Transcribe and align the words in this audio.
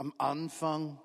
am 0.00 0.14
Anfang, 0.16 0.98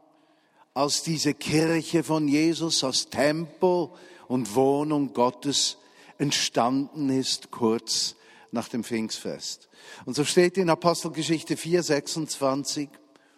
als 0.73 1.03
diese 1.03 1.33
Kirche 1.33 2.01
von 2.01 2.29
Jesus, 2.29 2.81
als 2.81 3.09
Tempel 3.09 3.89
und 4.29 4.55
Wohnung 4.55 5.11
Gottes 5.11 5.75
entstanden 6.17 7.09
ist, 7.09 7.51
kurz 7.51 8.15
nach 8.51 8.69
dem 8.69 8.85
Pfingstfest. 8.85 9.67
Und 10.05 10.15
so 10.15 10.23
steht 10.23 10.57
in 10.57 10.69
Apostelgeschichte 10.69 11.57
4, 11.57 11.83
26 11.83 12.87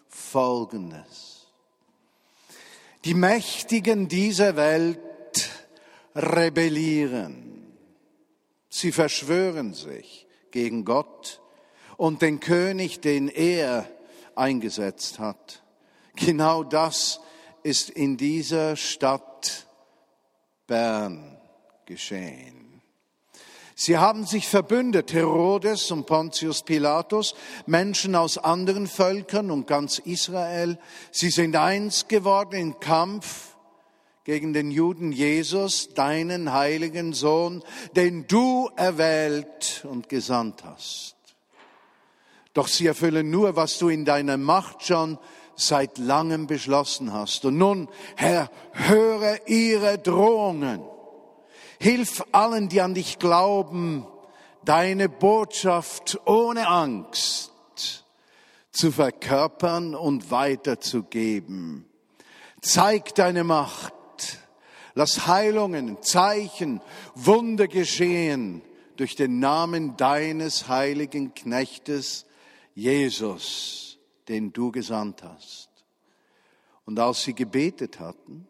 Folgendes. 0.08 1.48
Die 3.04 3.16
Mächtigen 3.16 4.08
dieser 4.08 4.58
Welt 4.58 5.00
rebellieren. 6.14 7.66
Sie 8.70 8.92
verschwören 8.92 9.74
sich 9.74 10.28
gegen 10.52 10.86
Gott 10.86 11.42
und 11.98 12.22
den 12.22 12.40
König, 12.40 13.00
den 13.00 13.28
er 13.28 13.90
eingesetzt 14.38 15.20
hat. 15.20 15.64
Genau 16.16 16.64
das 16.64 17.20
ist 17.64 17.90
in 17.90 18.18
dieser 18.18 18.76
Stadt 18.76 19.68
Bern 20.68 21.38
geschehen. 21.86 22.82
Sie 23.80 24.00
haben 24.00 24.26
sich 24.26 24.48
verbündet, 24.48 25.14
Herodes 25.14 25.92
und 25.92 26.08
Pontius 26.08 26.64
Pilatus, 26.64 27.36
Menschen 27.68 28.16
aus 28.16 28.40
anderen 28.40 28.88
Völkern 28.88 29.52
und 29.52 29.68
ganz 29.68 30.00
Israel. 30.00 30.80
Sie 31.12 31.30
sind 31.30 31.56
eins 31.56 32.08
geworden 32.08 32.56
im 32.56 32.80
Kampf 32.80 33.56
gegen 34.24 34.52
den 34.52 34.72
Juden 34.72 35.12
Jesus, 35.12 35.94
deinen 35.94 36.54
heiligen 36.54 37.14
Sohn, 37.14 37.64
den 37.96 38.26
du 38.26 38.68
erwählt 38.76 39.86
und 39.88 40.10
gesandt 40.10 40.64
hast. 40.64 41.17
Doch 42.58 42.68
sie 42.68 42.88
erfüllen 42.88 43.30
nur, 43.30 43.56
was 43.56 43.78
du 43.78 43.88
in 43.88 44.04
deiner 44.04 44.36
Macht 44.36 44.84
schon 44.84 45.20
seit 45.56 46.00
langem 46.00 46.48
beschlossen 46.48 47.14
hast. 47.14 47.46
Und 47.46 47.56
nun, 47.56 47.88
Herr, 48.16 48.50
höre 48.72 49.48
ihre 49.48 50.00
Drohungen. 50.00 50.82
Hilf 51.80 52.24
allen, 52.32 52.68
die 52.68 52.82
an 52.82 52.96
dich 52.96 53.20
glauben, 53.20 54.08
deine 54.66 55.08
Botschaft 55.08 56.20
ohne 56.26 56.68
Angst 56.68 58.04
zu 58.72 58.92
verkörpern 58.92 59.94
und 59.94 60.32
weiterzugeben. 60.32 61.86
Zeig 62.64 63.14
deine 63.14 63.44
Macht. 63.44 63.94
Lass 64.96 65.28
Heilungen, 65.28 66.02
Zeichen, 66.02 66.82
Wunder 67.14 67.68
geschehen 67.68 68.64
durch 68.96 69.16
den 69.16 69.38
Namen 69.38 69.96
deines 69.96 70.68
heiligen 70.68 71.36
Knechtes 71.36 72.27
Jesus, 72.78 73.98
den 74.28 74.54
du 74.54 74.72
gesandt 74.72 75.24
hast. 75.24 75.70
Und 76.86 77.00
als 77.00 77.24
sie 77.24 77.34
gebetet 77.34 78.00
hatten, 78.00 78.48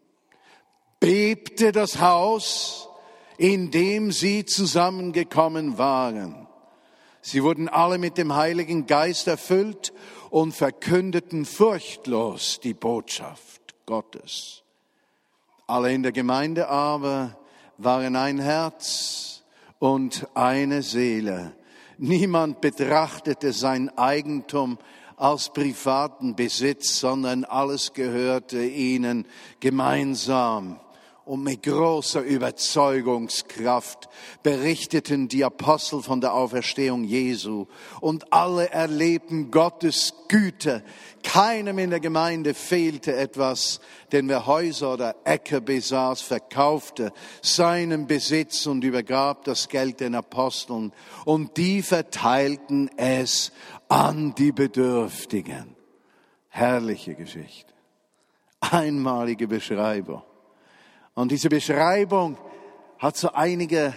bebte 1.00 1.72
das 1.72 2.02
Haus, 2.02 2.90
in 3.38 3.72
dem 3.72 4.12
sie 4.12 4.44
zusammengekommen 4.44 5.78
waren. 5.78 6.46
Sie 7.22 7.42
wurden 7.42 7.70
alle 7.70 7.98
mit 7.98 8.18
dem 8.18 8.36
Heiligen 8.36 8.86
Geist 8.86 9.28
erfüllt 9.28 9.94
und 10.30 10.52
verkündeten 10.52 11.46
furchtlos 11.46 12.60
die 12.62 12.74
Botschaft 12.74 13.76
Gottes. 13.86 14.64
Alle 15.68 15.94
in 15.94 16.04
der 16.04 16.12
Gemeinde 16.12 16.68
aber 16.68 17.40
waren 17.78 18.18
ein 18.18 18.40
Herz 18.40 19.46
und 19.80 20.28
eine 20.34 20.82
Seele. 20.82 21.57
Niemand 22.00 22.62
betrachtete 22.62 23.54
sein 23.54 23.96
Eigentum 23.98 24.78
als 25.16 25.50
privaten 25.50 26.36
Besitz, 26.36 27.00
sondern 27.00 27.44
alles 27.44 27.94
gehörte 27.94 28.64
ihnen 28.64 29.26
gemeinsam 29.60 30.80
und 31.28 31.44
mit 31.44 31.64
großer 31.64 32.22
Überzeugungskraft 32.22 34.08
berichteten 34.44 35.28
die 35.28 35.44
Apostel 35.44 36.02
von 36.02 36.22
der 36.22 36.34
Auferstehung 36.34 37.04
Jesu 37.04 37.66
und 38.00 38.32
alle 38.32 38.70
erlebten 38.70 39.52
Gottes 39.52 40.14
Güte. 40.30 40.84
Keinem 41.24 41.80
in 41.80 41.90
der 41.90 42.00
Gemeinde 42.00 42.54
fehlte 42.54 43.14
etwas, 43.14 43.82
denn 44.14 44.30
wer 44.30 44.46
Häuser 44.48 44.94
oder 44.94 45.16
Äcker 45.26 45.60
besaß, 45.60 46.22
verkaufte 46.22 47.12
seinen 47.42 48.08
Besitz 48.08 48.66
und 48.66 48.86
übergab 48.86 49.44
das 49.44 49.68
Geld 49.68 50.00
den 50.00 50.16
Aposteln 50.16 50.94
und 51.26 51.58
die 51.58 51.82
verteilten 51.82 52.90
es 52.96 53.52
an 53.90 54.34
die 54.36 54.54
Bedürftigen. 54.54 55.76
Herrliche 56.48 57.16
Geschichte. 57.16 57.74
Einmalige 58.62 59.48
Beschreibung. 59.48 60.24
Und 61.18 61.32
diese 61.32 61.50
Beschreibung 61.50 62.38
hat 63.00 63.18
so 63.18 63.32
einige 63.32 63.96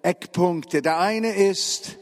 Eckpunkte. 0.00 0.80
Der 0.80 0.98
eine 0.98 1.34
ist, 1.34 1.98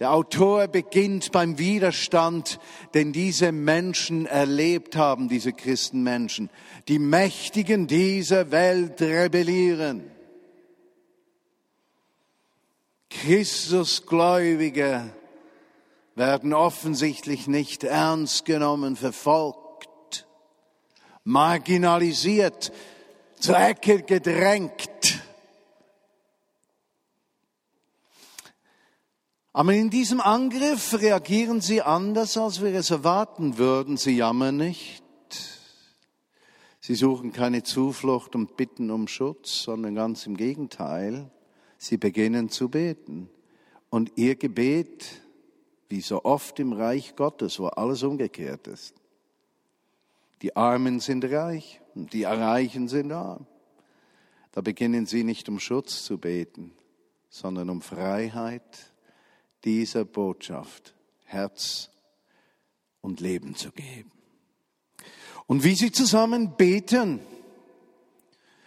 der 0.00 0.12
Autor 0.12 0.66
beginnt 0.66 1.30
beim 1.30 1.56
Widerstand, 1.56 2.58
den 2.94 3.12
diese 3.12 3.52
Menschen 3.52 4.26
erlebt 4.26 4.96
haben, 4.96 5.28
diese 5.28 5.52
Christenmenschen. 5.52 6.50
Die 6.88 6.98
Mächtigen 6.98 7.86
dieser 7.86 8.50
Welt 8.50 9.00
rebellieren. 9.00 10.10
Christusgläubige 13.08 15.14
werden 16.16 16.54
offensichtlich 16.54 17.46
nicht 17.46 17.84
ernst 17.84 18.46
genommen, 18.46 18.96
verfolgt, 18.96 20.26
marginalisiert, 21.22 22.72
zur 23.38 23.58
Ecke 23.58 24.02
gedrängt. 24.02 25.22
Aber 29.52 29.72
in 29.72 29.88
diesem 29.88 30.20
Angriff 30.20 31.00
reagieren 31.00 31.62
sie 31.62 31.80
anders, 31.80 32.36
als 32.36 32.60
wir 32.60 32.74
es 32.74 32.90
erwarten 32.90 33.56
würden. 33.56 33.96
Sie 33.96 34.16
jammern 34.16 34.58
nicht. 34.58 35.02
Sie 36.80 36.94
suchen 36.94 37.32
keine 37.32 37.62
Zuflucht 37.62 38.34
und 38.34 38.56
bitten 38.56 38.90
um 38.90 39.08
Schutz, 39.08 39.62
sondern 39.62 39.94
ganz 39.94 40.26
im 40.26 40.36
Gegenteil. 40.36 41.30
Sie 41.78 41.96
beginnen 41.96 42.50
zu 42.50 42.68
beten. 42.68 43.30
Und 43.88 44.12
ihr 44.16 44.36
Gebet, 44.36 45.22
wie 45.88 46.02
so 46.02 46.24
oft 46.24 46.60
im 46.60 46.74
Reich 46.74 47.16
Gottes, 47.16 47.58
wo 47.58 47.68
alles 47.68 48.02
umgekehrt 48.02 48.66
ist. 48.66 48.94
Die 50.42 50.54
Armen 50.54 51.00
sind 51.00 51.24
reich 51.24 51.80
und 51.96 52.12
die 52.12 52.24
Reichen 52.24 52.88
sind 52.88 53.10
arm. 53.10 53.46
Da 54.52 54.60
beginnen 54.60 55.06
sie 55.06 55.24
nicht 55.24 55.48
um 55.48 55.58
Schutz 55.58 56.04
zu 56.04 56.18
beten, 56.18 56.72
sondern 57.28 57.70
um 57.70 57.82
Freiheit 57.82 58.92
dieser 59.64 60.04
Botschaft, 60.04 60.94
Herz 61.24 61.90
und 63.00 63.20
Leben 63.20 63.56
zu 63.56 63.72
geben. 63.72 64.12
Und 65.46 65.64
wie 65.64 65.74
sie 65.74 65.92
zusammen 65.92 66.56
beten, 66.56 67.20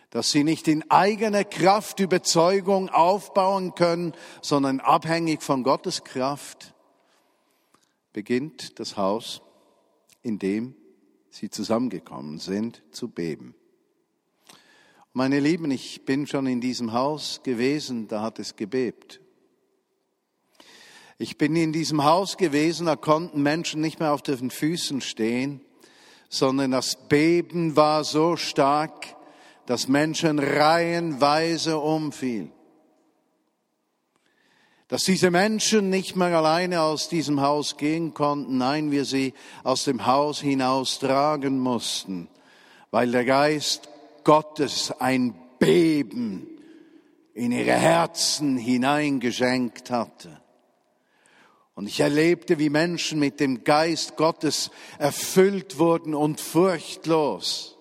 dass 0.09 0.31
sie 0.31 0.43
nicht 0.43 0.67
in 0.67 0.89
eigener 0.89 1.43
Kraft 1.43 1.99
Überzeugung 1.99 2.89
aufbauen 2.89 3.75
können, 3.75 4.13
sondern 4.41 4.79
abhängig 4.79 5.43
von 5.43 5.63
Gottes 5.63 6.03
Kraft, 6.03 6.73
beginnt 8.11 8.79
das 8.79 8.97
Haus, 8.97 9.41
in 10.23 10.39
dem 10.39 10.75
sie 11.29 11.49
zusammengekommen 11.49 12.39
sind, 12.39 12.81
zu 12.91 13.07
beben. 13.07 13.55
Meine 15.13 15.39
Lieben, 15.39 15.71
ich 15.71 16.05
bin 16.05 16.27
schon 16.27 16.47
in 16.47 16.61
diesem 16.61 16.93
Haus 16.93 17.41
gewesen, 17.43 18.07
da 18.07 18.21
hat 18.21 18.39
es 18.39 18.55
gebebt. 18.55 19.19
Ich 21.17 21.37
bin 21.37 21.55
in 21.55 21.73
diesem 21.73 22.03
Haus 22.03 22.37
gewesen, 22.37 22.85
da 22.85 22.95
konnten 22.95 23.41
Menschen 23.41 23.81
nicht 23.81 23.99
mehr 23.99 24.13
auf 24.13 24.21
den 24.21 24.51
Füßen 24.51 25.01
stehen, 25.01 25.61
sondern 26.29 26.71
das 26.71 27.07
Beben 27.07 27.75
war 27.75 28.03
so 28.03 28.35
stark, 28.37 29.15
dass 29.65 29.87
Menschen 29.87 30.39
reihenweise 30.39 31.79
umfielen 31.79 32.51
dass 34.89 35.03
diese 35.03 35.29
Menschen 35.29 35.91
nicht 35.91 36.15
mehr 36.15 36.35
alleine 36.35 36.81
aus 36.81 37.09
diesem 37.09 37.41
Haus 37.41 37.77
gehen 37.77 38.15
konnten, 38.15 38.57
nein, 38.57 38.89
wir 38.91 39.05
sie 39.05 39.33
aus 39.63 39.83
dem 39.83 40.07
Haus 40.07 40.41
hinaus 40.41 40.97
tragen 40.97 41.59
mussten, 41.59 42.27
weil 42.89 43.11
der 43.11 43.23
Geist 43.23 43.87
Gottes 44.23 44.91
ein 44.99 45.35
Beben 45.59 46.47
in 47.35 47.51
ihre 47.51 47.73
Herzen 47.73 48.57
hineingeschenkt 48.57 49.91
hatte. 49.91 50.41
Und 51.75 51.87
ich 51.87 51.99
erlebte, 51.99 52.57
wie 52.57 52.69
Menschen 52.69 53.19
mit 53.19 53.39
dem 53.39 53.63
Geist 53.63 54.17
Gottes 54.17 54.71
erfüllt 54.97 55.77
wurden 55.77 56.15
und 56.15 56.41
furchtlos 56.41 57.77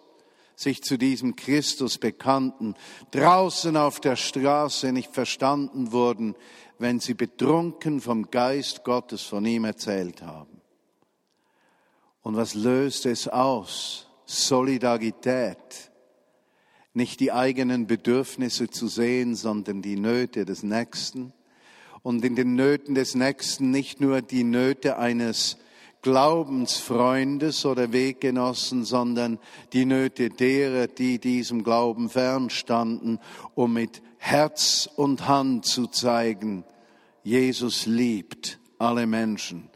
sich 0.54 0.82
zu 0.82 0.98
diesem 0.98 1.36
Christus 1.36 1.98
bekannten, 1.98 2.74
draußen 3.12 3.76
auf 3.76 4.00
der 4.00 4.16
Straße 4.16 4.92
nicht 4.92 5.12
verstanden 5.14 5.92
wurden, 5.92 6.34
wenn 6.78 7.00
sie 7.00 7.14
betrunken 7.14 8.00
vom 8.00 8.30
Geist 8.30 8.84
Gottes 8.84 9.22
von 9.22 9.44
ihm 9.44 9.64
erzählt 9.64 10.22
haben. 10.22 10.60
Und 12.22 12.36
was 12.36 12.54
löst 12.54 13.06
es 13.06 13.28
aus? 13.28 14.06
Solidarität. 14.26 15.90
Nicht 16.92 17.20
die 17.20 17.32
eigenen 17.32 17.86
Bedürfnisse 17.86 18.68
zu 18.68 18.88
sehen, 18.88 19.34
sondern 19.34 19.82
die 19.82 19.96
Nöte 19.96 20.44
des 20.44 20.62
Nächsten. 20.62 21.32
Und 22.02 22.24
in 22.24 22.36
den 22.36 22.54
Nöten 22.54 22.94
des 22.94 23.14
Nächsten 23.14 23.70
nicht 23.70 24.00
nur 24.00 24.22
die 24.22 24.44
Nöte 24.44 24.98
eines 24.98 25.58
Glaubensfreundes 26.08 27.66
oder 27.66 27.92
Weggenossen, 27.92 28.86
sondern 28.86 29.38
die 29.74 29.84
Nöte 29.84 30.30
derer, 30.30 30.86
die 30.86 31.18
diesem 31.18 31.62
Glauben 31.62 32.08
fernstanden, 32.08 33.18
um 33.54 33.74
mit 33.74 34.00
Herz 34.16 34.88
und 34.96 35.28
Hand 35.28 35.66
zu 35.66 35.86
zeigen, 35.86 36.64
Jesus 37.24 37.84
liebt 37.84 38.58
alle 38.78 39.06
Menschen. 39.06 39.68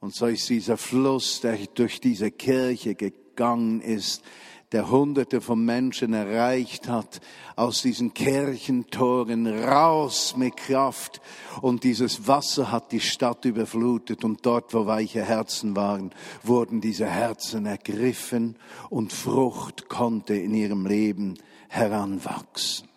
Und 0.00 0.12
so 0.12 0.26
ist 0.26 0.48
dieser 0.48 0.76
Fluss, 0.76 1.40
der 1.40 1.56
durch 1.72 2.00
diese 2.00 2.32
Kirche 2.32 2.96
gegangen 2.96 3.80
ist, 3.80 4.24
der 4.72 4.90
Hunderte 4.90 5.40
von 5.40 5.64
Menschen 5.64 6.12
erreicht 6.12 6.88
hat, 6.88 7.20
aus 7.56 7.82
diesen 7.82 8.14
Kirchentoren 8.14 9.46
raus 9.46 10.34
mit 10.36 10.56
Kraft. 10.56 11.20
Und 11.60 11.82
dieses 11.82 12.28
Wasser 12.28 12.70
hat 12.70 12.92
die 12.92 13.00
Stadt 13.00 13.44
überflutet 13.44 14.24
und 14.24 14.46
dort, 14.46 14.72
wo 14.72 14.86
weiche 14.86 15.24
Herzen 15.24 15.74
waren, 15.74 16.12
wurden 16.44 16.80
diese 16.80 17.06
Herzen 17.06 17.66
ergriffen 17.66 18.56
und 18.90 19.12
Frucht 19.12 19.88
konnte 19.88 20.34
in 20.34 20.54
ihrem 20.54 20.86
Leben 20.86 21.34
heranwachsen. 21.68 22.88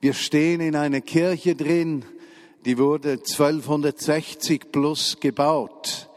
Wir 0.00 0.14
stehen 0.14 0.60
in 0.60 0.76
einer 0.76 1.00
Kirche 1.00 1.54
drin, 1.54 2.04
die 2.64 2.78
wurde 2.78 3.12
1260 3.12 4.70
plus 4.72 5.18
gebaut. 5.20 6.07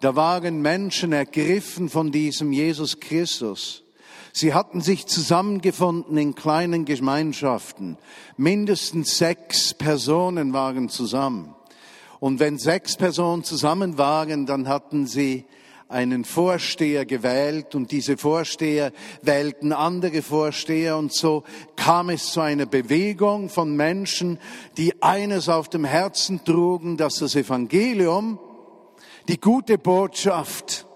Da 0.00 0.16
waren 0.16 0.62
Menschen 0.62 1.12
ergriffen 1.12 1.88
von 1.90 2.10
diesem 2.10 2.52
Jesus 2.52 3.00
Christus. 3.00 3.84
Sie 4.32 4.54
hatten 4.54 4.80
sich 4.80 5.06
zusammengefunden 5.06 6.16
in 6.16 6.34
kleinen 6.34 6.84
Gemeinschaften. 6.84 7.98
Mindestens 8.36 9.18
sechs 9.18 9.74
Personen 9.74 10.52
waren 10.52 10.88
zusammen. 10.88 11.54
Und 12.18 12.38
wenn 12.38 12.58
sechs 12.58 12.96
Personen 12.96 13.44
zusammen 13.44 13.98
waren, 13.98 14.46
dann 14.46 14.68
hatten 14.68 15.06
sie 15.06 15.44
einen 15.88 16.24
Vorsteher 16.24 17.04
gewählt 17.04 17.74
und 17.74 17.90
diese 17.90 18.16
Vorsteher 18.16 18.92
wählten 19.22 19.72
andere 19.72 20.22
Vorsteher 20.22 20.96
und 20.96 21.12
so 21.12 21.42
kam 21.74 22.10
es 22.10 22.30
zu 22.30 22.40
einer 22.40 22.66
Bewegung 22.66 23.48
von 23.48 23.74
Menschen, 23.74 24.38
die 24.76 25.02
eines 25.02 25.48
auf 25.48 25.68
dem 25.68 25.84
Herzen 25.84 26.44
trugen, 26.44 26.96
dass 26.96 27.16
das 27.16 27.34
Evangelium 27.34 28.38
die 29.30 29.40
gute 29.40 29.78
Botschaft, 29.78 30.86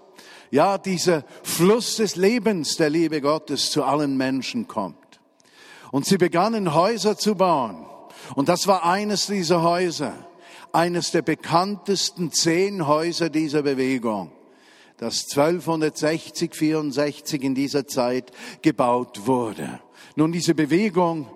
ja, 0.50 0.76
dieser 0.76 1.24
Fluss 1.44 1.96
des 1.96 2.16
Lebens 2.16 2.76
der 2.76 2.90
Liebe 2.90 3.20
Gottes 3.20 3.70
zu 3.70 3.84
allen 3.84 4.16
Menschen 4.16 4.66
kommt. 4.66 5.20
Und 5.92 6.04
sie 6.04 6.18
begannen 6.18 6.74
Häuser 6.74 7.16
zu 7.16 7.36
bauen. 7.36 7.86
Und 8.34 8.48
das 8.48 8.66
war 8.66 8.84
eines 8.84 9.28
dieser 9.28 9.62
Häuser, 9.62 10.14
eines 10.72 11.12
der 11.12 11.22
bekanntesten 11.22 12.32
zehn 12.32 12.88
Häuser 12.88 13.30
dieser 13.30 13.62
Bewegung, 13.62 14.32
das 14.96 15.28
1260, 15.30 16.56
64 16.56 17.40
in 17.40 17.54
dieser 17.54 17.86
Zeit 17.86 18.32
gebaut 18.62 19.26
wurde. 19.26 19.78
Nun, 20.16 20.32
diese 20.32 20.56
Bewegung 20.56 21.30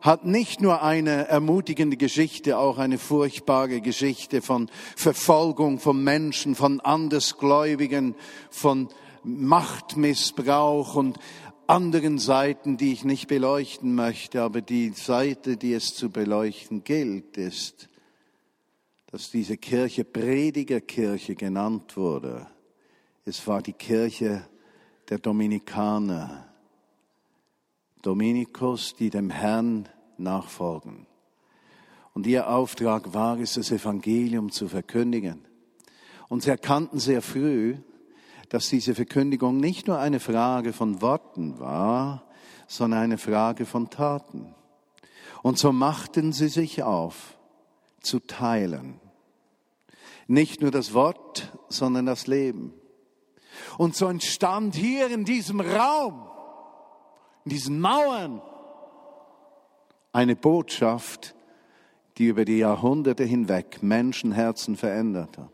hat 0.00 0.24
nicht 0.24 0.60
nur 0.60 0.82
eine 0.82 1.28
ermutigende 1.28 1.96
Geschichte, 1.96 2.58
auch 2.58 2.78
eine 2.78 2.98
furchtbare 2.98 3.80
Geschichte 3.80 4.42
von 4.42 4.70
Verfolgung 4.96 5.78
von 5.78 6.02
Menschen, 6.02 6.54
von 6.54 6.80
Andersgläubigen, 6.80 8.14
von 8.50 8.88
Machtmissbrauch 9.22 10.94
und 10.94 11.18
anderen 11.66 12.18
Seiten, 12.18 12.76
die 12.76 12.92
ich 12.92 13.04
nicht 13.04 13.28
beleuchten 13.28 13.94
möchte, 13.94 14.42
aber 14.42 14.60
die 14.60 14.90
Seite, 14.90 15.56
die 15.56 15.74
es 15.74 15.94
zu 15.94 16.10
beleuchten 16.10 16.82
gilt, 16.82 17.36
ist, 17.36 17.88
dass 19.06 19.30
diese 19.30 19.56
Kirche 19.56 20.04
Predigerkirche 20.04 21.36
genannt 21.36 21.96
wurde. 21.96 22.46
Es 23.24 23.46
war 23.46 23.62
die 23.62 23.72
Kirche 23.72 24.48
der 25.08 25.18
Dominikaner. 25.18 26.49
Dominikus, 28.02 28.94
die 28.94 29.10
dem 29.10 29.30
Herrn 29.30 29.88
nachfolgen. 30.16 31.06
Und 32.14 32.26
ihr 32.26 32.50
Auftrag 32.50 33.14
war 33.14 33.38
es, 33.38 33.54
das 33.54 33.70
Evangelium 33.70 34.50
zu 34.50 34.68
verkündigen. 34.68 35.44
Und 36.28 36.42
sie 36.42 36.50
erkannten 36.50 36.98
sehr 36.98 37.22
früh, 37.22 37.76
dass 38.48 38.68
diese 38.68 38.94
Verkündigung 38.94 39.58
nicht 39.58 39.86
nur 39.86 39.98
eine 39.98 40.20
Frage 40.20 40.72
von 40.72 41.02
Worten 41.02 41.58
war, 41.60 42.24
sondern 42.66 43.00
eine 43.00 43.18
Frage 43.18 43.66
von 43.66 43.90
Taten. 43.90 44.54
Und 45.42 45.58
so 45.58 45.72
machten 45.72 46.32
sie 46.32 46.48
sich 46.48 46.82
auf, 46.82 47.38
zu 48.00 48.20
teilen. 48.20 49.00
Nicht 50.26 50.62
nur 50.62 50.70
das 50.70 50.94
Wort, 50.94 51.52
sondern 51.68 52.06
das 52.06 52.26
Leben. 52.26 52.72
Und 53.78 53.96
so 53.96 54.06
entstand 54.06 54.74
hier 54.74 55.10
in 55.10 55.24
diesem 55.24 55.60
Raum 55.60 56.29
diesen 57.50 57.80
Mauern 57.80 58.40
eine 60.12 60.36
Botschaft, 60.36 61.34
die 62.18 62.26
über 62.26 62.44
die 62.44 62.58
Jahrhunderte 62.58 63.24
hinweg 63.24 63.82
Menschenherzen 63.82 64.76
verändert 64.76 65.38
hat. 65.38 65.52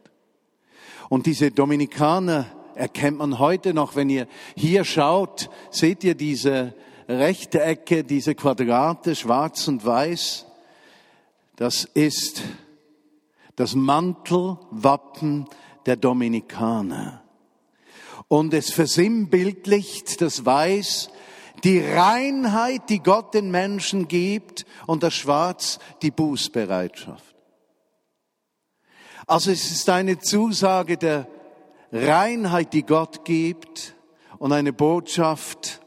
Und 1.09 1.27
diese 1.27 1.51
Dominikaner 1.51 2.47
erkennt 2.75 3.19
man 3.19 3.39
heute 3.39 3.75
noch, 3.75 3.97
wenn 3.97 4.11
ihr 4.11 4.27
hier 4.57 4.85
schaut, 4.85 5.51
seht 5.71 6.05
ihr 6.05 6.15
diese 6.15 6.75
rechte 7.09 7.63
Ecke, 7.63 8.05
diese 8.05 8.35
Quadrate, 8.35 9.15
schwarz 9.15 9.69
und 9.69 9.85
weiß. 9.85 10.47
Das 11.57 11.85
ist 11.85 12.43
das 13.57 13.75
Mantelwappen 13.75 15.47
der 15.87 15.97
Dominikaner. 15.97 17.23
Und 18.29 18.53
es 18.55 18.71
versinnbildlicht 18.71 20.21
das 20.21 20.45
Weiß 20.45 21.11
die 21.67 21.81
Reinheit, 21.81 22.89
die 22.91 23.01
Gott 23.01 23.35
den 23.35 23.51
Menschen 23.51 24.07
gibt 24.07 24.65
und 24.87 25.03
das 25.03 25.15
Schwarz 25.15 25.81
die 26.01 26.13
Bußbereitschaft. 26.13 27.35
Also 29.27 29.51
es 29.51 29.73
ist 29.73 29.89
eine 29.91 30.21
Zusage 30.21 30.97
der 30.97 31.27
Reinheit, 31.91 32.73
die 32.73 32.85
Gott 32.85 33.25
gibt 33.25 33.97
und 34.39 34.53
eine 34.53 34.73
Botschaft 34.73 35.81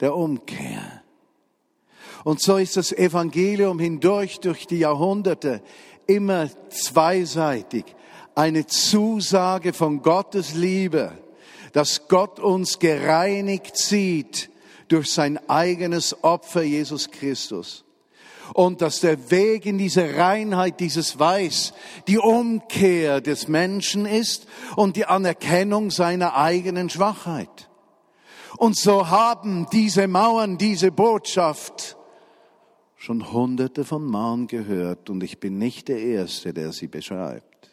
der 0.00 0.16
Umkehr. 0.16 1.04
Und 2.24 2.42
so 2.42 2.56
ist 2.56 2.76
das 2.76 2.90
Evangelium 2.90 3.78
hindurch 3.78 4.40
durch 4.40 4.66
die 4.66 4.80
Jahrhunderte 4.80 5.62
immer 6.08 6.48
zweiseitig. 6.68 7.84
Eine 8.34 8.66
Zusage 8.66 9.72
von 9.72 10.02
Gottes 10.02 10.54
Liebe, 10.54 11.12
dass 11.74 12.08
Gott 12.08 12.40
uns 12.40 12.80
gereinigt 12.80 13.76
sieht 13.76 14.50
durch 14.88 15.10
sein 15.12 15.38
eigenes 15.48 16.22
Opfer 16.22 16.62
Jesus 16.62 17.10
Christus. 17.10 17.84
Und 18.54 18.82
dass 18.82 19.00
der 19.00 19.30
Weg 19.30 19.66
in 19.66 19.78
diese 19.78 20.16
Reinheit, 20.16 20.80
dieses 20.80 21.18
Weiß, 21.18 21.72
die 22.06 22.18
Umkehr 22.18 23.20
des 23.20 23.48
Menschen 23.48 24.04
ist 24.04 24.46
und 24.76 24.96
die 24.96 25.06
Anerkennung 25.06 25.90
seiner 25.90 26.36
eigenen 26.36 26.90
Schwachheit. 26.90 27.70
Und 28.58 28.76
so 28.76 29.08
haben 29.08 29.66
diese 29.72 30.06
Mauern 30.06 30.58
diese 30.58 30.92
Botschaft 30.92 31.96
schon 33.02 33.32
hunderte 33.32 33.84
von 33.84 34.04
Malen 34.04 34.46
gehört 34.46 35.10
und 35.10 35.24
ich 35.24 35.40
bin 35.40 35.58
nicht 35.58 35.88
der 35.88 35.98
Erste, 35.98 36.54
der 36.54 36.72
sie 36.72 36.86
beschreibt. 36.86 37.70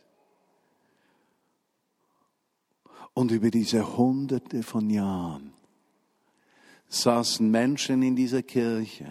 Und 3.14 3.32
über 3.32 3.52
diese 3.52 3.98
hunderte 3.98 4.64
von 4.64 4.90
Jahren 4.90 5.54
saßen 6.90 7.50
Menschen 7.50 8.02
in 8.02 8.16
dieser 8.16 8.42
Kirche, 8.42 9.08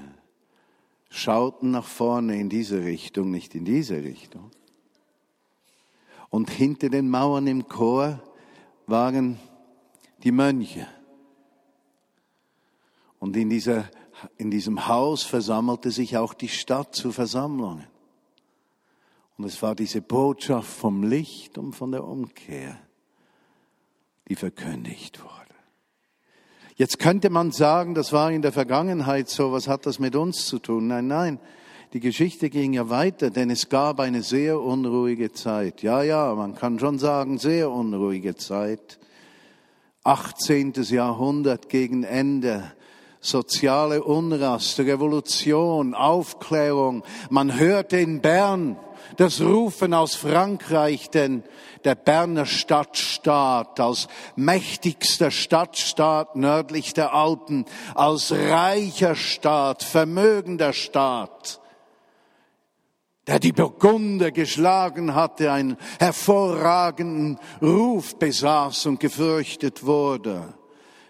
schauten 1.11 1.71
nach 1.71 1.87
vorne 1.87 2.39
in 2.39 2.49
diese 2.49 2.85
Richtung, 2.85 3.31
nicht 3.31 3.55
in 3.55 3.65
diese 3.65 4.03
Richtung. 4.03 4.51
Und 6.29 6.51
hinter 6.51 6.91
den 6.91 7.09
Mauern 7.09 7.47
im 7.47 7.67
Chor 7.69 8.23
waren 8.87 9.39
die 10.23 10.33
Mönche. 10.33 10.87
Und 13.19 13.37
in, 13.37 13.49
dieser, 13.49 13.89
in 14.37 14.51
diesem 14.51 14.87
Haus 14.87 15.23
versammelte 15.23 15.91
sich 15.91 16.17
auch 16.17 16.35
die 16.35 16.49
Stadt 16.49 16.95
zu 16.95 17.13
Versammlungen. 17.13 17.87
Und 19.39 19.45
es 19.45 19.63
war 19.63 19.75
diese 19.75 20.03
Botschaft 20.03 20.69
vom 20.69 21.05
Licht 21.05 21.59
und 21.59 21.73
von 21.73 21.93
der 21.93 22.05
Umkehr, 22.05 22.79
die 24.29 24.35
verkündigt 24.35 25.23
wurde. 25.23 25.48
Jetzt 26.79 27.01
könnte 27.01 27.29
man 27.29 27.51
sagen, 27.51 27.95
das 27.95 28.13
war 28.13 28.31
in 28.31 28.41
der 28.41 28.53
Vergangenheit 28.53 29.29
so, 29.29 29.51
was 29.51 29.67
hat 29.67 29.85
das 29.85 29.99
mit 29.99 30.15
uns 30.15 30.47
zu 30.47 30.61
tun? 30.61 30.87
Nein, 30.87 31.09
nein. 31.09 31.41
die 31.93 31.99
Geschichte 31.99 32.51
ging 32.51 32.73
ja 32.73 32.89
weiter, 32.89 33.31
denn 33.31 33.51
es 33.51 33.69
gab 33.69 33.99
eine 33.99 34.23
sehr 34.23 34.61
unruhige 34.61 35.33
Zeit. 35.33 35.83
Ja, 35.83 36.05
ja, 36.05 36.33
man 36.37 36.55
kann 36.55 36.79
schon 36.79 37.01
sagen, 37.01 37.39
sehr 37.39 37.73
unruhige 37.73 38.37
Zeit. 38.37 39.01
18. 40.05 40.73
Jahrhundert 40.75 41.69
gegen 41.69 42.05
Ende. 42.05 42.71
Soziale 43.19 44.05
Unrast, 44.05 44.79
Revolution, 44.79 45.95
Aufklärung. 45.95 47.03
Man 47.29 47.59
hörte 47.59 47.97
in 47.97 48.21
Bern 48.21 48.77
das 49.17 49.41
Rufen 49.41 49.95
aus 49.95 50.15
Frankreich, 50.15 51.11
denn 51.11 51.43
der 51.85 51.95
Berner 51.95 52.47
Stadtstaat 52.47 53.81
als 53.81 54.09
mächtigster 54.37 55.31
Stadtstaat 55.31 56.37
nördlich 56.37 56.95
der 56.95 57.15
Alpen, 57.15 57.65
als 57.95 58.33
reicher 58.33 59.15
Staat, 59.15 59.83
vermögender 59.83 60.73
Staat, 60.73 61.61
der 63.27 63.39
die 63.39 63.53
Burgunder 63.53 64.31
geschlagen 64.31 65.15
hatte, 65.15 65.53
einen 65.53 65.77
hervorragenden 65.99 67.39
Ruf 67.61 68.17
besaß 68.17 68.87
und 68.87 69.01
gefürchtet 69.01 69.85
wurde. 69.85 70.55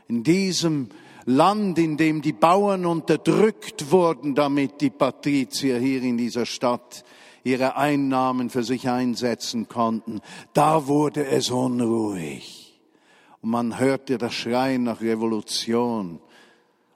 In 0.08 0.24
diesem 0.24 0.88
Land, 1.26 1.78
in 1.78 1.96
dem 1.96 2.22
die 2.22 2.32
Bauern 2.32 2.86
unterdrückt 2.86 3.90
wurden, 3.90 4.34
damit 4.34 4.80
die 4.80 4.90
Patrizier 4.90 5.78
hier 5.78 6.02
in 6.02 6.16
dieser 6.16 6.46
Stadt 6.46 7.04
ihre 7.44 7.76
Einnahmen 7.76 8.50
für 8.50 8.62
sich 8.62 8.88
einsetzen 8.88 9.68
konnten, 9.68 10.20
da 10.52 10.86
wurde 10.86 11.26
es 11.26 11.50
unruhig. 11.50 12.80
Und 13.40 13.50
man 13.50 13.78
hörte 13.78 14.18
das 14.18 14.34
Schreien 14.34 14.84
nach 14.84 15.00
Revolution. 15.00 16.20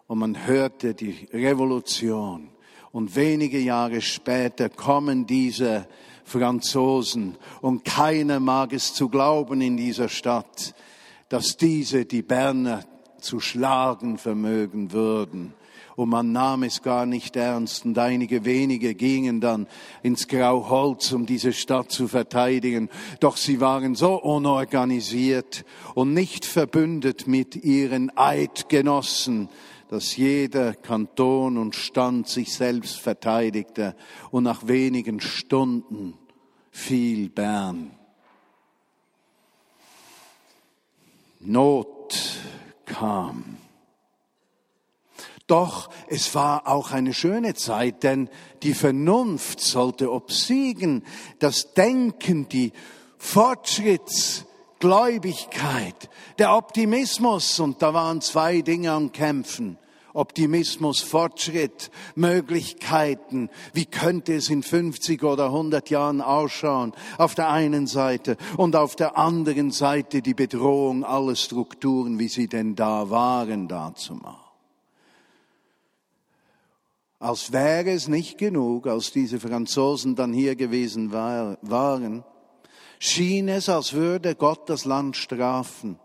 Und 0.06 0.18
man 0.18 0.46
hörte 0.46 0.94
die 0.94 1.28
Revolution. 1.32 2.50
Und 2.90 3.16
wenige 3.16 3.58
Jahre 3.58 4.02
später 4.02 4.68
kommen 4.68 5.26
diese 5.26 5.86
Franzosen 6.24 7.36
und 7.60 7.84
keiner 7.84 8.40
mag 8.40 8.72
es 8.72 8.94
zu 8.94 9.08
glauben 9.08 9.60
in 9.60 9.76
dieser 9.76 10.08
Stadt, 10.08 10.74
dass 11.28 11.56
diese 11.56 12.04
die 12.04 12.22
Berner 12.22 12.84
zu 13.18 13.40
schlagen 13.40 14.18
vermögen 14.18 14.92
würden. 14.92 15.54
Und 15.96 16.08
man 16.08 16.32
nahm 16.32 16.62
es 16.62 16.82
gar 16.82 17.06
nicht 17.06 17.36
ernst 17.36 17.84
und 17.84 17.98
einige 17.98 18.44
wenige 18.44 18.94
gingen 18.94 19.40
dann 19.40 19.66
ins 20.02 20.26
Grauholz, 20.28 21.12
um 21.12 21.26
diese 21.26 21.52
Stadt 21.52 21.90
zu 21.90 22.08
verteidigen. 22.08 22.88
Doch 23.20 23.36
sie 23.36 23.60
waren 23.60 23.94
so 23.94 24.14
unorganisiert 24.14 25.64
und 25.94 26.14
nicht 26.14 26.44
verbündet 26.44 27.26
mit 27.26 27.56
ihren 27.56 28.16
Eidgenossen, 28.16 29.48
dass 29.88 30.16
jeder 30.16 30.72
Kanton 30.72 31.58
und 31.58 31.74
Stand 31.74 32.26
sich 32.26 32.54
selbst 32.54 32.98
verteidigte 32.98 33.94
und 34.30 34.44
nach 34.44 34.66
wenigen 34.66 35.20
Stunden 35.20 36.14
fiel 36.70 37.28
Bern. 37.28 37.90
Not 41.40 42.16
kam. 42.86 43.61
Doch 45.52 45.88
es 46.08 46.34
war 46.34 46.66
auch 46.66 46.90
eine 46.92 47.12
schöne 47.12 47.52
Zeit, 47.52 48.04
denn 48.04 48.30
die 48.62 48.72
Vernunft 48.72 49.60
sollte 49.60 50.10
obsiegen, 50.10 51.04
das 51.40 51.74
Denken, 51.74 52.48
die 52.48 52.72
Fortschrittsgläubigkeit, 53.18 56.08
der 56.38 56.56
Optimismus, 56.56 57.60
und 57.60 57.82
da 57.82 57.92
waren 57.92 58.22
zwei 58.22 58.62
Dinge 58.62 58.92
am 58.92 59.12
Kämpfen. 59.12 59.76
Optimismus, 60.14 61.02
Fortschritt, 61.02 61.90
Möglichkeiten. 62.14 63.50
Wie 63.74 63.84
könnte 63.84 64.34
es 64.34 64.48
in 64.48 64.62
50 64.62 65.22
oder 65.22 65.48
100 65.48 65.90
Jahren 65.90 66.22
ausschauen? 66.22 66.94
Auf 67.18 67.34
der 67.34 67.50
einen 67.50 67.86
Seite 67.86 68.38
und 68.56 68.74
auf 68.74 68.96
der 68.96 69.18
anderen 69.18 69.70
Seite 69.70 70.22
die 70.22 70.32
Bedrohung 70.32 71.04
aller 71.04 71.36
Strukturen, 71.36 72.18
wie 72.18 72.28
sie 72.28 72.48
denn 72.48 72.74
da 72.74 73.10
waren 73.10 73.68
dazu 73.68 74.14
mal. 74.14 74.41
Als 77.22 77.52
wäre 77.52 77.92
es 77.92 78.08
nicht 78.08 78.36
genug, 78.36 78.88
als 78.88 79.12
diese 79.12 79.38
Franzosen 79.38 80.16
dann 80.16 80.32
hier 80.32 80.56
gewesen 80.56 81.12
waren, 81.12 82.24
schien 82.98 83.46
es, 83.46 83.68
als 83.68 83.92
würde 83.92 84.34
Gott 84.34 84.68
das 84.68 84.84
Land 84.84 85.16
strafen. 85.16 86.00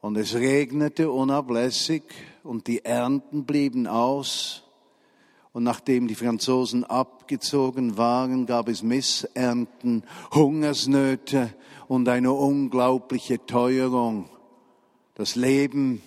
Und 0.00 0.16
es 0.16 0.36
regnete 0.36 1.10
unablässig 1.10 2.04
und 2.44 2.68
die 2.68 2.84
Ernten 2.84 3.44
blieben 3.44 3.88
aus. 3.88 4.62
Und 5.52 5.64
nachdem 5.64 6.06
die 6.06 6.14
Franzosen 6.14 6.84
abgezogen 6.84 7.98
waren, 7.98 8.46
gab 8.46 8.68
es 8.68 8.84
Missernten, 8.84 10.04
Hungersnöte 10.32 11.52
und 11.88 12.08
eine 12.08 12.30
unglaubliche 12.30 13.44
Teuerung. 13.46 14.28
Das 15.16 15.34
Leben 15.34 16.02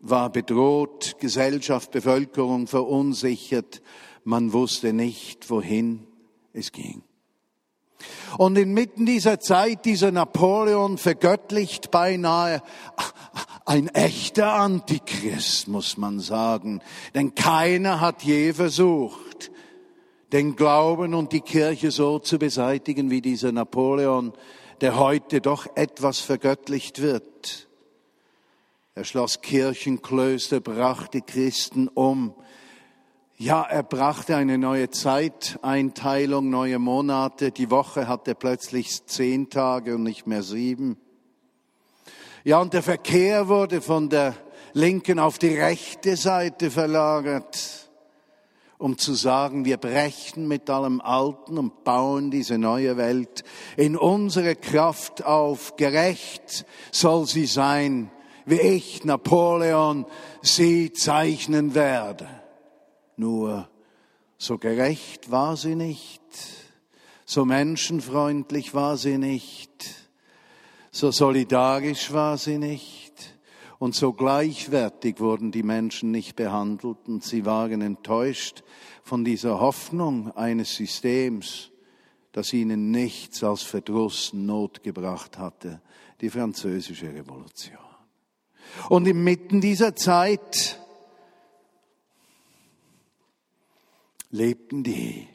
war 0.00 0.30
bedroht, 0.30 1.16
Gesellschaft, 1.18 1.90
Bevölkerung 1.90 2.66
verunsichert, 2.66 3.82
man 4.24 4.52
wusste 4.52 4.92
nicht, 4.92 5.48
wohin 5.50 6.06
es 6.52 6.72
ging. 6.72 7.02
Und 8.36 8.56
inmitten 8.58 9.06
dieser 9.06 9.40
Zeit, 9.40 9.84
dieser 9.84 10.12
Napoleon 10.12 10.98
vergöttlicht 10.98 11.90
beinahe 11.90 12.62
ein 13.64 13.88
echter 13.88 14.54
Antichrist, 14.54 15.68
muss 15.68 15.96
man 15.96 16.20
sagen. 16.20 16.80
Denn 17.14 17.34
keiner 17.34 18.00
hat 18.00 18.22
je 18.22 18.52
versucht, 18.52 19.50
den 20.32 20.56
Glauben 20.56 21.14
und 21.14 21.32
die 21.32 21.40
Kirche 21.40 21.90
so 21.90 22.18
zu 22.18 22.38
beseitigen 22.38 23.10
wie 23.10 23.20
dieser 23.20 23.50
Napoleon, 23.52 24.32
der 24.80 24.98
heute 24.98 25.40
doch 25.40 25.66
etwas 25.74 26.20
vergöttlicht 26.20 27.00
wird. 27.02 27.67
Er 28.98 29.04
schloss 29.04 29.42
Kirchenklöster, 29.42 30.58
brachte 30.58 31.20
Christen 31.20 31.86
um. 31.86 32.34
Ja, 33.36 33.62
er 33.62 33.84
brachte 33.84 34.34
eine 34.34 34.58
neue 34.58 34.90
Zeiteinteilung, 34.90 36.50
neue 36.50 36.80
Monate. 36.80 37.52
Die 37.52 37.70
Woche 37.70 38.08
hatte 38.08 38.34
plötzlich 38.34 39.06
zehn 39.06 39.50
Tage 39.50 39.94
und 39.94 40.02
nicht 40.02 40.26
mehr 40.26 40.42
sieben. 40.42 40.96
Ja, 42.42 42.60
und 42.60 42.72
der 42.72 42.82
Verkehr 42.82 43.46
wurde 43.46 43.82
von 43.82 44.08
der 44.08 44.34
linken 44.72 45.20
auf 45.20 45.38
die 45.38 45.54
rechte 45.54 46.16
Seite 46.16 46.68
verlagert, 46.68 47.88
um 48.78 48.98
zu 48.98 49.14
sagen, 49.14 49.64
wir 49.64 49.76
brechen 49.76 50.48
mit 50.48 50.68
allem 50.68 51.00
Alten 51.00 51.56
und 51.56 51.84
bauen 51.84 52.32
diese 52.32 52.58
neue 52.58 52.96
Welt 52.96 53.44
in 53.76 53.96
unsere 53.96 54.56
Kraft 54.56 55.24
auf. 55.24 55.76
Gerecht 55.76 56.66
soll 56.90 57.26
sie 57.26 57.46
sein 57.46 58.10
wie 58.48 58.60
ich, 58.60 59.04
Napoleon, 59.04 60.06
sie 60.42 60.92
zeichnen 60.92 61.74
werde. 61.74 62.28
Nur 63.16 63.68
so 64.38 64.58
gerecht 64.58 65.30
war 65.30 65.56
sie 65.56 65.74
nicht, 65.74 66.22
so 67.24 67.44
menschenfreundlich 67.44 68.72
war 68.74 68.96
sie 68.96 69.18
nicht, 69.18 69.70
so 70.90 71.10
solidarisch 71.10 72.12
war 72.12 72.38
sie 72.38 72.58
nicht 72.58 73.34
und 73.78 73.94
so 73.94 74.12
gleichwertig 74.12 75.20
wurden 75.20 75.52
die 75.52 75.62
Menschen 75.62 76.10
nicht 76.10 76.36
behandelt 76.36 76.98
und 77.06 77.24
sie 77.24 77.44
waren 77.44 77.82
enttäuscht 77.82 78.62
von 79.02 79.24
dieser 79.24 79.60
Hoffnung 79.60 80.36
eines 80.36 80.74
Systems, 80.74 81.70
das 82.32 82.52
ihnen 82.52 82.90
nichts 82.90 83.42
als 83.42 83.62
Verdruss, 83.62 84.32
Not 84.32 84.82
gebracht 84.82 85.38
hatte, 85.38 85.80
die 86.20 86.30
französische 86.30 87.12
Revolution. 87.12 87.87
Und 88.88 89.06
inmitten 89.06 89.60
dieser 89.60 89.96
Zeit 89.96 90.78
lebten 94.30 94.82
die. 94.82 95.28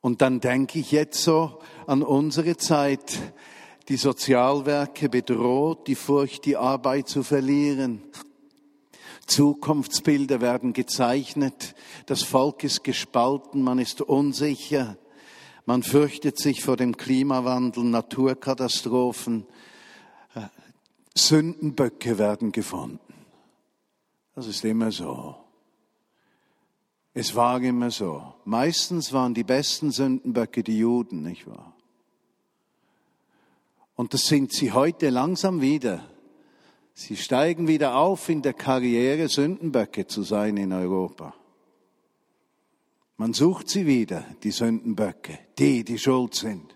Und 0.00 0.22
dann 0.22 0.40
denke 0.40 0.78
ich 0.78 0.92
jetzt 0.92 1.22
so 1.22 1.60
an 1.86 2.02
unsere 2.02 2.56
Zeit, 2.56 3.18
die 3.88 3.96
Sozialwerke 3.96 5.08
bedroht, 5.08 5.86
die 5.88 5.94
Furcht, 5.94 6.44
die 6.46 6.56
Arbeit 6.56 7.08
zu 7.08 7.22
verlieren. 7.22 8.02
Zukunftsbilder 9.26 10.40
werden 10.40 10.72
gezeichnet, 10.72 11.74
das 12.06 12.22
Volk 12.22 12.64
ist 12.64 12.82
gespalten, 12.82 13.62
man 13.62 13.78
ist 13.78 14.00
unsicher, 14.00 14.96
man 15.66 15.82
fürchtet 15.82 16.38
sich 16.38 16.64
vor 16.64 16.76
dem 16.76 16.96
Klimawandel, 16.96 17.84
Naturkatastrophen, 17.84 19.46
Sündenböcke 21.14 22.18
werden 22.18 22.52
gefunden. 22.52 23.14
Das 24.34 24.46
ist 24.46 24.64
immer 24.64 24.92
so. 24.92 25.36
Es 27.12 27.34
war 27.34 27.60
immer 27.60 27.90
so. 27.90 28.34
Meistens 28.44 29.12
waren 29.12 29.34
die 29.34 29.44
besten 29.44 29.90
Sündenböcke 29.90 30.62
die 30.62 30.78
Juden, 30.78 31.22
nicht 31.22 31.46
wahr? 31.46 31.74
Und 33.96 34.14
das 34.14 34.26
sind 34.26 34.52
sie 34.52 34.72
heute 34.72 35.10
langsam 35.10 35.60
wieder. 35.60 36.08
Sie 36.94 37.16
steigen 37.16 37.68
wieder 37.68 37.96
auf 37.96 38.28
in 38.28 38.42
der 38.42 38.54
Karriere, 38.54 39.28
Sündenböcke 39.28 40.06
zu 40.06 40.22
sein 40.22 40.56
in 40.56 40.72
Europa. 40.72 41.34
Man 43.16 43.34
sucht 43.34 43.68
sie 43.68 43.86
wieder, 43.86 44.24
die 44.42 44.50
Sündenböcke, 44.50 45.38
die, 45.58 45.84
die 45.84 45.98
schuld 45.98 46.34
sind. 46.34 46.74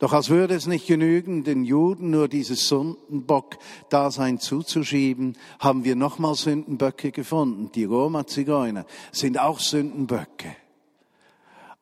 Doch 0.00 0.14
als 0.14 0.30
würde 0.30 0.54
es 0.54 0.66
nicht 0.66 0.86
genügen, 0.86 1.44
den 1.44 1.62
Juden 1.62 2.08
nur 2.08 2.26
dieses 2.26 2.66
Sündenbock-Dasein 2.68 4.40
zuzuschieben, 4.40 5.36
haben 5.58 5.84
wir 5.84 5.94
nochmal 5.94 6.34
Sündenböcke 6.34 7.12
gefunden. 7.12 7.70
Die 7.74 7.84
Roma-Zigeuner 7.84 8.86
sind 9.12 9.38
auch 9.38 9.60
Sündenböcke. 9.60 10.56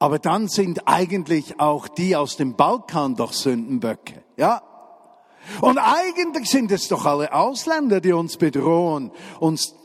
Aber 0.00 0.18
dann 0.18 0.48
sind 0.48 0.88
eigentlich 0.88 1.60
auch 1.60 1.86
die 1.86 2.16
aus 2.16 2.36
dem 2.36 2.56
Balkan 2.56 3.14
doch 3.14 3.32
Sündenböcke. 3.32 4.24
Ja? 4.36 4.62
Und 5.60 5.78
eigentlich 5.78 6.50
sind 6.50 6.72
es 6.72 6.88
doch 6.88 7.06
alle 7.06 7.32
Ausländer, 7.32 8.00
die 8.00 8.12
uns 8.12 8.36
bedrohen, 8.36 9.12
uns 9.38 9.76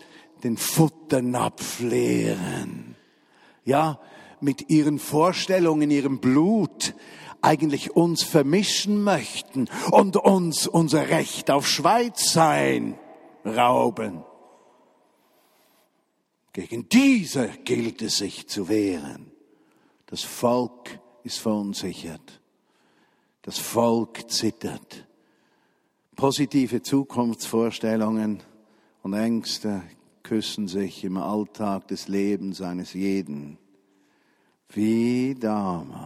den 0.43 0.57
Futternapf 0.57 1.81
leeren. 1.81 2.95
Ja, 3.63 3.99
mit 4.41 4.71
ihren 4.71 4.97
Vorstellungen, 4.97 5.91
ihrem 5.91 6.19
Blut 6.19 6.95
eigentlich 7.43 7.95
uns 7.95 8.23
vermischen 8.23 9.03
möchten 9.03 9.69
und 9.91 10.17
uns 10.17 10.65
unser 10.65 11.09
Recht 11.09 11.51
auf 11.51 11.67
Schweiz 11.67 12.31
sein 12.31 12.97
rauben. 13.45 14.23
Gegen 16.53 16.87
diese 16.87 17.49
gilt 17.65 18.01
es 18.01 18.17
sich 18.17 18.47
zu 18.47 18.69
wehren. 18.69 19.31
Das 20.05 20.23
Volk 20.23 20.99
ist 21.23 21.39
verunsichert. 21.39 22.41
Das 23.41 23.59
Volk 23.59 24.29
zittert. 24.31 25.05
Positive 26.15 26.81
Zukunftsvorstellungen 26.81 28.41
und 29.01 29.13
Ängste 29.13 29.81
küssen 30.21 30.67
sich 30.67 31.03
im 31.03 31.17
Alltag 31.17 31.87
des 31.87 32.07
Lebens 32.07 32.61
eines 32.61 32.93
jeden. 32.93 33.57
Wie 34.69 35.35
damals. 35.35 36.02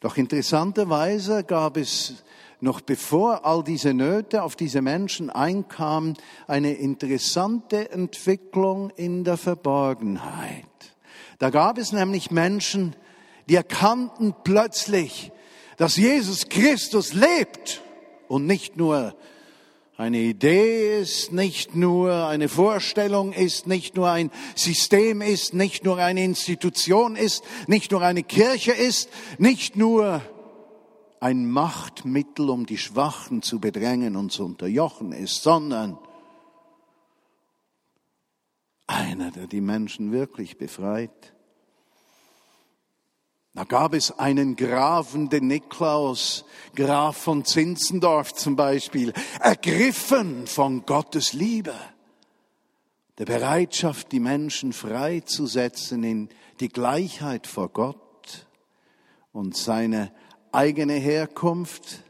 Doch 0.00 0.16
interessanterweise 0.16 1.42
gab 1.42 1.76
es 1.76 2.22
noch 2.60 2.80
bevor 2.80 3.44
all 3.44 3.62
diese 3.62 3.94
Nöte 3.94 4.42
auf 4.42 4.56
diese 4.56 4.82
Menschen 4.82 5.30
einkamen, 5.30 6.16
eine 6.46 6.74
interessante 6.74 7.90
Entwicklung 7.90 8.90
in 8.90 9.24
der 9.24 9.36
Verborgenheit. 9.36 10.64
Da 11.38 11.50
gab 11.50 11.78
es 11.78 11.92
nämlich 11.92 12.30
Menschen, 12.30 12.96
die 13.48 13.54
erkannten 13.54 14.34
plötzlich, 14.44 15.32
dass 15.76 15.96
Jesus 15.96 16.48
Christus 16.48 17.12
lebt 17.12 17.82
und 18.26 18.46
nicht 18.46 18.76
nur 18.76 19.14
eine 19.98 20.20
Idee 20.20 21.00
ist, 21.00 21.32
nicht 21.32 21.74
nur 21.74 22.28
eine 22.28 22.48
Vorstellung 22.48 23.32
ist, 23.32 23.66
nicht 23.66 23.96
nur 23.96 24.08
ein 24.08 24.30
System 24.54 25.20
ist, 25.20 25.54
nicht 25.54 25.84
nur 25.84 25.98
eine 25.98 26.22
Institution 26.22 27.16
ist, 27.16 27.42
nicht 27.66 27.90
nur 27.90 28.02
eine 28.02 28.22
Kirche 28.22 28.70
ist, 28.70 29.10
nicht 29.38 29.74
nur 29.74 30.22
ein 31.18 31.50
Machtmittel, 31.50 32.48
um 32.48 32.64
die 32.64 32.78
Schwachen 32.78 33.42
zu 33.42 33.58
bedrängen 33.58 34.14
und 34.14 34.30
zu 34.30 34.44
unterjochen 34.44 35.10
ist, 35.10 35.42
sondern 35.42 35.98
einer, 38.86 39.32
der 39.32 39.48
die 39.48 39.60
Menschen 39.60 40.12
wirklich 40.12 40.58
befreit. 40.58 41.34
Da 43.58 43.64
gab 43.64 43.92
es 43.92 44.16
einen 44.20 44.54
Grafen, 44.54 45.30
den 45.30 45.48
Niklaus, 45.48 46.44
Graf 46.76 47.16
von 47.16 47.44
Zinzendorf 47.44 48.32
zum 48.32 48.54
Beispiel, 48.54 49.12
ergriffen 49.40 50.46
von 50.46 50.86
Gottes 50.86 51.32
Liebe, 51.32 51.74
der 53.18 53.24
Bereitschaft, 53.24 54.12
die 54.12 54.20
Menschen 54.20 54.72
freizusetzen 54.72 56.04
in 56.04 56.28
die 56.60 56.68
Gleichheit 56.68 57.48
vor 57.48 57.70
Gott 57.70 58.46
und 59.32 59.56
seine 59.56 60.12
eigene 60.52 60.94
Herkunft 60.94 62.04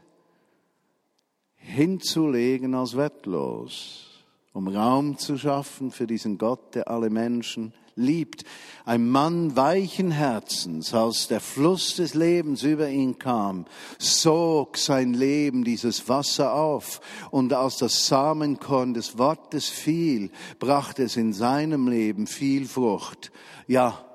hinzulegen 1.55 2.75
als 2.75 2.95
wertlos, 2.95 4.08
um 4.51 4.67
Raum 4.67 5.17
zu 5.17 5.37
schaffen 5.37 5.91
für 5.91 6.07
diesen 6.07 6.37
Gott, 6.37 6.75
der 6.75 6.89
alle 6.89 7.09
Menschen 7.09 7.73
liebt. 7.95 8.43
Ein 8.85 9.09
Mann 9.09 9.55
weichen 9.55 10.11
Herzens, 10.11 10.93
als 10.93 11.27
der 11.27 11.39
Fluss 11.39 11.95
des 11.95 12.15
Lebens 12.15 12.63
über 12.63 12.89
ihn 12.89 13.19
kam, 13.19 13.65
sog 13.99 14.77
sein 14.77 15.13
Leben 15.13 15.63
dieses 15.63 16.09
Wasser 16.09 16.53
auf 16.53 17.01
und 17.29 17.53
als 17.53 17.77
das 17.77 18.07
Samenkorn 18.07 18.93
des 18.93 19.17
Wortes 19.17 19.67
fiel, 19.67 20.31
brachte 20.57 21.03
es 21.03 21.17
in 21.17 21.33
seinem 21.33 21.87
Leben 21.87 22.25
viel 22.25 22.65
Frucht. 22.65 23.31
Ja, 23.67 24.05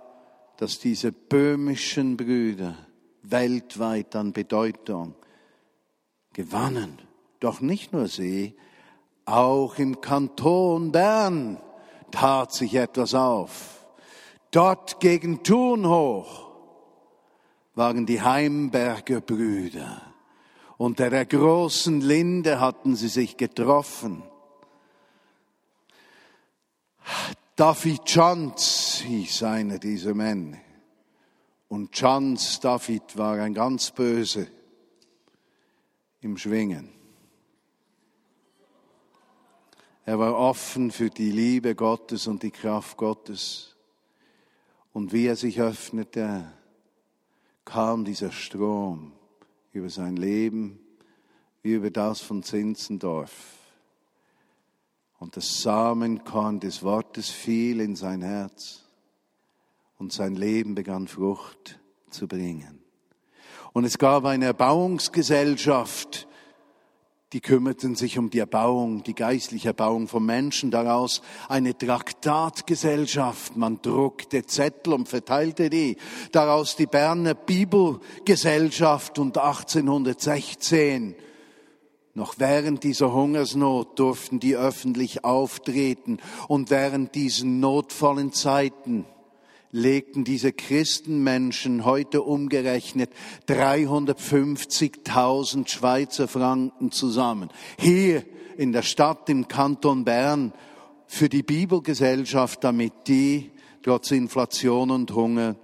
dass 0.56 0.78
diese 0.78 1.12
böhmischen 1.12 2.16
Brüder 2.16 2.76
weltweit 3.22 4.16
an 4.16 4.32
Bedeutung 4.32 5.14
gewannen. 6.32 6.98
Doch 7.40 7.60
nicht 7.60 7.92
nur 7.92 8.08
sie, 8.08 8.54
auch 9.26 9.78
im 9.78 10.00
Kanton 10.00 10.92
Bern 10.92 11.60
tat 12.10 12.52
sich 12.52 12.74
etwas 12.74 13.14
auf. 13.14 13.86
Dort 14.50 15.00
gegen 15.00 15.42
Thun 15.42 15.88
hoch 15.88 16.50
waren 17.74 18.06
die 18.06 18.22
Heimberger 18.22 19.20
Brüder. 19.20 20.02
Unter 20.76 21.10
der 21.10 21.26
großen 21.26 22.00
Linde 22.00 22.60
hatten 22.60 22.96
sie 22.96 23.08
sich 23.08 23.36
getroffen. 23.36 24.22
David 27.56 28.04
Chance 28.04 29.04
hieß 29.04 29.42
einer 29.44 29.78
dieser 29.78 30.14
Männer. 30.14 30.58
Und 31.68 31.92
Chance 31.92 32.60
David 32.60 33.16
war 33.16 33.38
ein 33.40 33.54
ganz 33.54 33.90
böse 33.90 34.48
im 36.20 36.36
Schwingen. 36.36 36.92
Er 40.06 40.18
war 40.18 40.36
offen 40.36 40.90
für 40.90 41.08
die 41.08 41.30
Liebe 41.30 41.74
Gottes 41.74 42.26
und 42.26 42.42
die 42.42 42.50
Kraft 42.50 42.96
Gottes. 42.96 43.74
Und 44.92 45.12
wie 45.12 45.26
er 45.26 45.36
sich 45.36 45.60
öffnete, 45.60 46.52
kam 47.64 48.04
dieser 48.04 48.30
Strom 48.30 49.12
über 49.72 49.88
sein 49.88 50.16
Leben, 50.16 50.78
wie 51.62 51.72
über 51.72 51.90
das 51.90 52.20
von 52.20 52.42
Zinzendorf. 52.42 53.32
Und 55.18 55.38
das 55.38 55.62
Samenkorn 55.62 56.60
des 56.60 56.82
Wortes 56.82 57.30
fiel 57.30 57.80
in 57.80 57.96
sein 57.96 58.20
Herz 58.20 58.82
und 59.98 60.12
sein 60.12 60.34
Leben 60.34 60.74
begann 60.74 61.08
Frucht 61.08 61.80
zu 62.10 62.28
bringen. 62.28 62.82
Und 63.72 63.84
es 63.84 63.96
gab 63.96 64.26
eine 64.26 64.44
Erbauungsgesellschaft, 64.44 66.28
die 67.34 67.40
kümmerten 67.40 67.96
sich 67.96 68.16
um 68.16 68.30
die 68.30 68.38
Erbauung, 68.38 69.02
die 69.02 69.14
geistliche 69.14 69.68
Erbauung 69.68 70.06
von 70.06 70.24
Menschen, 70.24 70.70
daraus. 70.70 71.20
Eine 71.48 71.76
Traktatgesellschaft, 71.76 73.56
man 73.56 73.82
druckte 73.82 74.46
Zettel 74.46 74.94
und 74.94 75.08
verteilte 75.08 75.68
die, 75.68 75.96
daraus 76.30 76.76
die 76.76 76.86
Berner 76.86 77.34
Bibelgesellschaft 77.34 79.18
und 79.18 79.36
1816 79.36 81.16
noch 82.16 82.34
während 82.38 82.84
dieser 82.84 83.12
Hungersnot 83.12 83.98
durften 83.98 84.38
die 84.38 84.54
öffentlich 84.54 85.24
auftreten. 85.24 86.18
Und 86.46 86.70
während 86.70 87.16
diesen 87.16 87.58
notvollen 87.58 88.32
Zeiten 88.32 89.04
legten 89.74 90.22
diese 90.22 90.52
Christenmenschen 90.52 91.84
heute 91.84 92.22
umgerechnet 92.22 93.10
350.000 93.48 95.68
Schweizer 95.68 96.28
Franken 96.28 96.92
zusammen. 96.92 97.50
Hier 97.76 98.22
in 98.56 98.70
der 98.72 98.82
Stadt 98.82 99.28
im 99.28 99.48
Kanton 99.48 100.04
Bern 100.04 100.52
für 101.08 101.28
die 101.28 101.42
Bibelgesellschaft, 101.42 102.62
damit 102.62 102.92
die 103.08 103.50
trotz 103.82 104.12
Inflation 104.12 104.92
und 104.92 105.12
Hunger 105.12 105.56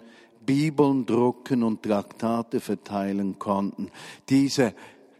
Bibeln 0.44 1.06
drucken 1.06 1.62
und 1.62 1.84
Traktate 1.84 2.58
verteilen 2.58 3.38
konnten. 3.38 3.92
Diese 4.28 4.74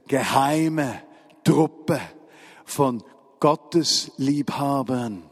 geheime 0.09 1.01
Truppe 1.45 2.01
von 2.65 3.05
Gottesliebhabern 3.39 5.31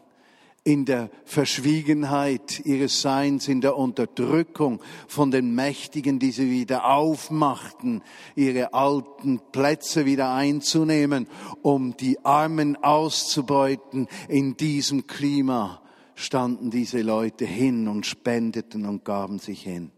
in 0.69 0.85
der 0.85 1.09
Verschwiegenheit 1.25 2.61
ihres 2.67 3.01
Seins, 3.01 3.49
in 3.49 3.63
der 3.63 3.75
Unterdrückung 3.75 4.83
von 5.07 5.31
den 5.31 5.55
Mächtigen, 5.55 6.19
die 6.19 6.31
sie 6.31 6.51
wieder 6.51 6.91
aufmachten, 6.91 8.03
ihre 8.35 8.75
alten 8.75 9.41
Plätze 9.51 10.05
wieder 10.05 10.35
einzunehmen, 10.35 11.27
um 11.63 11.97
die 11.97 12.23
Armen 12.23 12.77
auszubeuten. 12.77 14.09
In 14.29 14.59
diesem 14.59 15.07
Klima 15.07 15.81
standen 16.15 16.71
diese 16.71 17.01
Leute 17.01 17.47
hin 17.47 17.89
und 17.89 18.05
spendeten 18.05 18.85
und 18.85 19.07
gaben 19.07 19.39
sich 19.39 19.63
hin. 19.63 19.91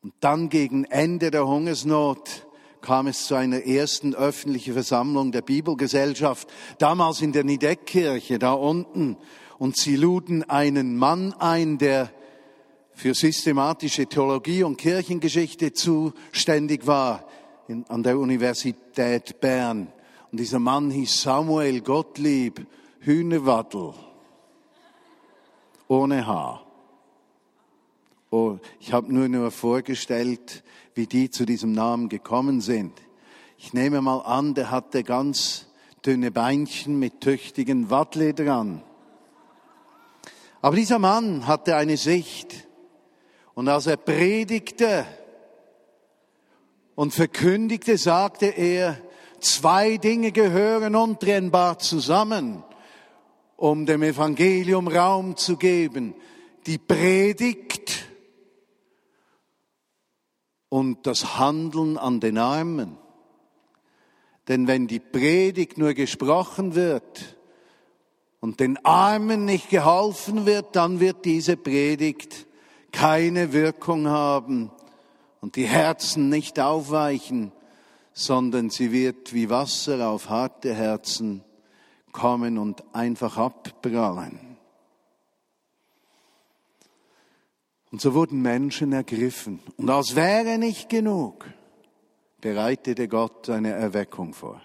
Und 0.00 0.14
dann 0.20 0.48
gegen 0.48 0.84
Ende 0.84 1.32
der 1.32 1.48
Hungersnot 1.48 2.46
kam 2.80 3.06
es 3.06 3.26
zu 3.26 3.34
einer 3.34 3.64
ersten 3.64 4.14
öffentlichen 4.14 4.74
Versammlung 4.74 5.32
der 5.32 5.42
Bibelgesellschaft, 5.42 6.48
damals 6.78 7.20
in 7.20 7.32
der 7.32 7.44
Nideckkirche, 7.44 8.38
da 8.38 8.52
unten. 8.52 9.16
Und 9.58 9.76
sie 9.76 9.96
luden 9.96 10.48
einen 10.48 10.96
Mann 10.96 11.34
ein, 11.34 11.78
der 11.78 12.10
für 12.92 13.14
systematische 13.14 14.06
Theologie 14.06 14.62
und 14.62 14.76
Kirchengeschichte 14.76 15.72
zuständig 15.72 16.86
war 16.86 17.26
in, 17.68 17.84
an 17.88 18.02
der 18.02 18.18
Universität 18.18 19.40
Bern. 19.40 19.92
Und 20.30 20.38
dieser 20.40 20.58
Mann 20.58 20.90
hieß 20.90 21.22
Samuel 21.22 21.80
Gottlieb 21.80 22.66
Hühnerwaddel. 23.00 23.94
Ohne 25.88 26.26
Haar. 26.26 26.69
Oh, 28.32 28.58
ich 28.78 28.92
habe 28.92 29.12
nur 29.12 29.28
nur 29.28 29.50
vorgestellt, 29.50 30.62
wie 30.94 31.08
die 31.08 31.30
zu 31.30 31.44
diesem 31.44 31.72
Namen 31.72 32.08
gekommen 32.08 32.60
sind. 32.60 32.92
Ich 33.58 33.72
nehme 33.72 34.00
mal 34.00 34.20
an, 34.20 34.54
der 34.54 34.70
hatte 34.70 35.02
ganz 35.02 35.66
dünne 36.06 36.30
Beinchen 36.30 37.00
mit 37.00 37.20
tüchtigen 37.20 37.90
Wattle 37.90 38.32
dran. 38.32 38.82
Aber 40.62 40.76
dieser 40.76 41.00
Mann 41.00 41.48
hatte 41.48 41.74
eine 41.74 41.96
Sicht. 41.96 42.68
Und 43.54 43.68
als 43.68 43.88
er 43.88 43.96
predigte 43.96 45.06
und 46.94 47.12
verkündigte, 47.12 47.98
sagte 47.98 48.46
er, 48.46 48.96
zwei 49.40 49.96
Dinge 49.96 50.30
gehören 50.30 50.94
untrennbar 50.94 51.80
zusammen, 51.80 52.62
um 53.56 53.86
dem 53.86 54.04
Evangelium 54.04 54.86
Raum 54.86 55.36
zu 55.36 55.56
geben. 55.56 56.14
Die 56.66 56.78
Predigt 56.78 57.99
und 60.70 61.06
das 61.06 61.38
Handeln 61.38 61.98
an 61.98 62.20
den 62.20 62.38
Armen. 62.38 62.96
Denn 64.48 64.66
wenn 64.66 64.86
die 64.86 65.00
Predigt 65.00 65.76
nur 65.76 65.92
gesprochen 65.92 66.74
wird 66.74 67.36
und 68.40 68.60
den 68.60 68.82
Armen 68.84 69.44
nicht 69.44 69.68
geholfen 69.68 70.46
wird, 70.46 70.74
dann 70.74 70.98
wird 70.98 71.26
diese 71.26 71.58
Predigt 71.58 72.46
keine 72.92 73.52
Wirkung 73.52 74.08
haben 74.08 74.70
und 75.40 75.56
die 75.56 75.66
Herzen 75.66 76.28
nicht 76.30 76.58
aufweichen, 76.58 77.52
sondern 78.12 78.70
sie 78.70 78.92
wird 78.92 79.34
wie 79.34 79.50
Wasser 79.50 80.08
auf 80.08 80.28
harte 80.28 80.74
Herzen 80.74 81.44
kommen 82.12 82.58
und 82.58 82.82
einfach 82.94 83.36
abprallen. 83.36 84.49
Und 87.90 88.00
so 88.00 88.14
wurden 88.14 88.40
Menschen 88.40 88.92
ergriffen. 88.92 89.60
Und 89.76 89.90
als 89.90 90.14
wäre 90.14 90.58
nicht 90.58 90.88
genug, 90.88 91.44
bereitete 92.40 93.08
Gott 93.08 93.50
eine 93.50 93.72
Erweckung 93.72 94.32
vor. 94.32 94.62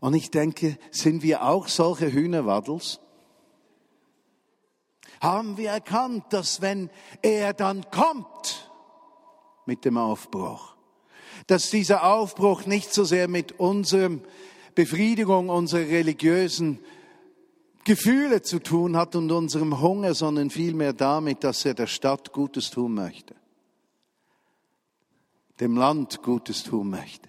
Und 0.00 0.14
ich 0.14 0.30
denke, 0.30 0.78
sind 0.90 1.22
wir 1.22 1.44
auch 1.44 1.68
solche 1.68 2.12
Hühnerwaddels? 2.12 3.00
Haben 5.20 5.58
wir 5.58 5.70
erkannt, 5.70 6.24
dass 6.30 6.62
wenn 6.62 6.90
er 7.20 7.52
dann 7.52 7.90
kommt 7.90 8.70
mit 9.66 9.84
dem 9.84 9.98
Aufbruch, 9.98 10.74
dass 11.46 11.70
dieser 11.70 12.04
Aufbruch 12.04 12.64
nicht 12.64 12.92
so 12.94 13.04
sehr 13.04 13.28
mit 13.28 13.58
unserem 13.58 14.22
Befriedigung 14.74 15.50
unserer 15.50 15.88
religiösen 15.88 16.78
Gefühle 17.84 18.42
zu 18.42 18.58
tun 18.58 18.96
hat 18.96 19.16
und 19.16 19.32
unserem 19.32 19.80
Hunger, 19.80 20.14
sondern 20.14 20.50
vielmehr 20.50 20.92
damit, 20.92 21.44
dass 21.44 21.64
er 21.64 21.74
der 21.74 21.86
Stadt 21.86 22.32
Gutes 22.32 22.70
tun 22.70 22.94
möchte, 22.94 23.34
dem 25.60 25.76
Land 25.76 26.22
Gutes 26.22 26.62
tun 26.62 26.90
möchte, 26.90 27.28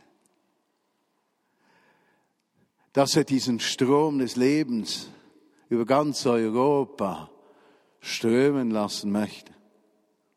dass 2.93 3.15
er 3.15 3.23
diesen 3.23 3.59
Strom 3.59 4.19
des 4.19 4.35
Lebens 4.35 5.09
über 5.69 5.85
ganz 5.85 6.25
Europa 6.25 7.29
strömen 8.01 8.71
lassen 8.71 9.11
möchte. 9.11 9.53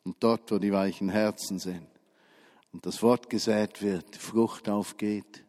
Und 0.05 0.17
dort, 0.21 0.53
wo 0.53 0.59
die 0.59 0.73
weichen 0.73 1.09
Herzen 1.09 1.59
sind. 1.59 1.89
Und 2.73 2.85
das 2.85 3.03
Wort 3.03 3.31
gesät 3.31 3.81
wird, 3.81 4.17
Frucht 4.17 4.69
aufgeht, 4.69 5.45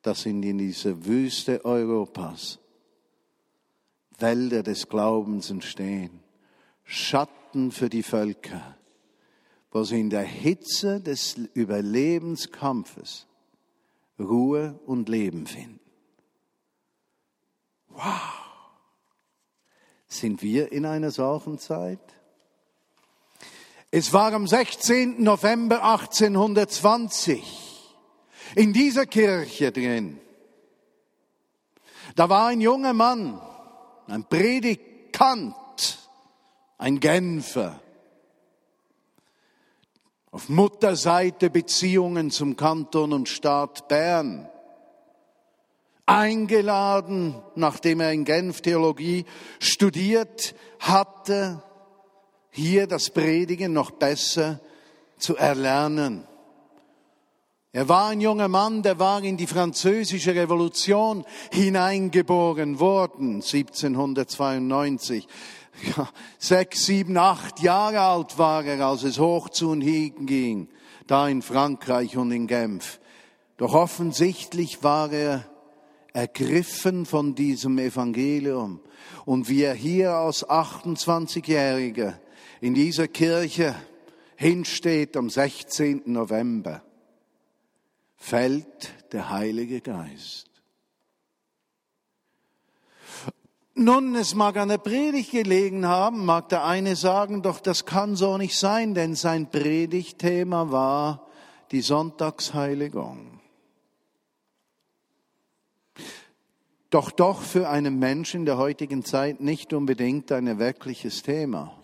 dass 0.00 0.26
in 0.26 0.40
dieser 0.40 1.04
Wüste 1.04 1.64
Europas 1.64 2.60
Wälder 4.18 4.62
des 4.62 4.88
Glaubens 4.88 5.50
entstehen, 5.50 6.20
Schatten 6.84 7.72
für 7.72 7.88
die 7.88 8.02
Völker, 8.02 8.76
wo 9.70 9.84
sie 9.84 10.00
in 10.00 10.10
der 10.10 10.22
Hitze 10.22 11.00
des 11.00 11.36
Überlebenskampfes 11.54 13.26
Ruhe 14.18 14.78
und 14.86 15.08
Leben 15.08 15.46
finden. 15.46 15.80
Wow! 17.88 18.44
Sind 20.06 20.42
wir 20.42 20.70
in 20.70 20.86
einer 20.86 21.10
solchen 21.10 21.58
Zeit? 21.58 21.98
Es 23.90 24.12
war 24.12 24.32
am 24.32 24.46
16. 24.46 25.22
November 25.22 25.82
1820 25.84 27.42
in 28.54 28.72
dieser 28.72 29.06
Kirche 29.06 29.72
drin. 29.72 30.20
Da 32.14 32.28
war 32.28 32.48
ein 32.48 32.60
junger 32.60 32.92
Mann, 32.92 33.40
ein 34.06 34.24
Predikant, 34.24 35.98
ein 36.78 37.00
Genfer. 37.00 37.80
Auf 40.30 40.48
Mutterseite 40.48 41.48
Beziehungen 41.48 42.30
zum 42.30 42.56
Kanton 42.56 43.12
und 43.12 43.28
Staat 43.28 43.86
Bern. 43.88 44.48
Eingeladen, 46.06 47.40
nachdem 47.54 48.00
er 48.00 48.12
in 48.12 48.24
Genf 48.24 48.60
Theologie 48.60 49.24
studiert 49.58 50.54
hatte, 50.80 51.62
hier 52.50 52.86
das 52.86 53.10
Predigen 53.10 53.72
noch 53.72 53.92
besser 53.92 54.60
zu 55.18 55.36
erlernen. 55.36 56.26
Er 57.74 57.88
war 57.88 58.10
ein 58.10 58.20
junger 58.20 58.46
Mann, 58.46 58.84
der 58.84 59.00
war 59.00 59.24
in 59.24 59.36
die 59.36 59.48
französische 59.48 60.32
Revolution 60.32 61.24
hineingeboren 61.50 62.78
worden, 62.78 63.42
1792. 63.42 65.26
Ja, 65.96 66.08
sechs, 66.38 66.86
sieben, 66.86 67.16
acht 67.16 67.58
Jahre 67.58 67.98
alt 67.98 68.38
war 68.38 68.64
er, 68.64 68.86
als 68.86 69.02
es 69.02 69.18
hoch 69.18 69.48
zu 69.48 69.70
und 69.70 69.80
hin 69.80 70.24
ging, 70.24 70.68
da 71.08 71.26
in 71.26 71.42
Frankreich 71.42 72.16
und 72.16 72.30
in 72.30 72.46
Genf. 72.46 73.00
Doch 73.56 73.74
offensichtlich 73.74 74.84
war 74.84 75.10
er 75.10 75.44
ergriffen 76.12 77.06
von 77.06 77.34
diesem 77.34 77.78
Evangelium. 77.78 78.78
Und 79.24 79.48
wie 79.48 79.62
er 79.64 79.74
hier 79.74 80.12
als 80.12 80.46
28-Jähriger 80.48 82.20
in 82.60 82.74
dieser 82.74 83.08
Kirche 83.08 83.74
hinsteht 84.36 85.16
am 85.16 85.28
16. 85.28 86.02
November, 86.06 86.84
fällt 88.24 89.12
der 89.12 89.28
Heilige 89.28 89.82
Geist. 89.82 90.48
Nun, 93.74 94.14
es 94.14 94.34
mag 94.34 94.56
an 94.56 94.70
der 94.70 94.78
Predigt 94.78 95.32
gelegen 95.32 95.86
haben, 95.86 96.24
mag 96.24 96.48
der 96.48 96.64
eine 96.64 96.96
sagen, 96.96 97.42
doch 97.42 97.60
das 97.60 97.84
kann 97.84 98.16
so 98.16 98.38
nicht 98.38 98.58
sein, 98.58 98.94
denn 98.94 99.14
sein 99.14 99.50
Predigtthema 99.50 100.70
war 100.70 101.26
die 101.70 101.82
Sonntagsheiligung. 101.82 103.40
Doch 106.88 107.10
doch 107.10 107.42
für 107.42 107.68
einen 107.68 107.98
Menschen 107.98 108.46
der 108.46 108.56
heutigen 108.56 109.04
Zeit 109.04 109.40
nicht 109.40 109.74
unbedingt 109.74 110.32
ein 110.32 110.58
wirkliches 110.58 111.22
Thema. 111.22 111.83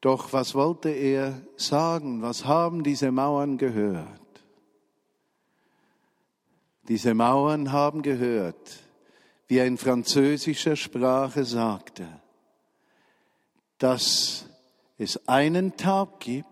Doch 0.00 0.32
was 0.32 0.54
wollte 0.54 0.90
er 0.90 1.42
sagen? 1.56 2.22
Was 2.22 2.44
haben 2.44 2.82
diese 2.82 3.12
Mauern 3.12 3.58
gehört? 3.58 4.20
Diese 6.88 7.14
Mauern 7.14 7.70
haben 7.70 8.02
gehört, 8.02 8.80
wie 9.46 9.58
er 9.58 9.66
in 9.66 9.76
französischer 9.76 10.74
Sprache 10.76 11.44
sagte, 11.44 12.08
dass 13.78 14.46
es 14.96 15.28
einen 15.28 15.76
Tag 15.76 16.20
gibt, 16.20 16.46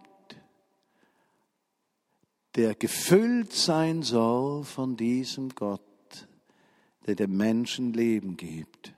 der 2.54 2.74
gefüllt 2.74 3.52
sein 3.52 4.02
soll 4.02 4.64
von 4.64 4.96
diesem 4.96 5.50
Gott, 5.50 5.80
der 7.06 7.14
dem 7.14 7.36
Menschen 7.36 7.92
Leben 7.92 8.36
gibt. 8.36 8.92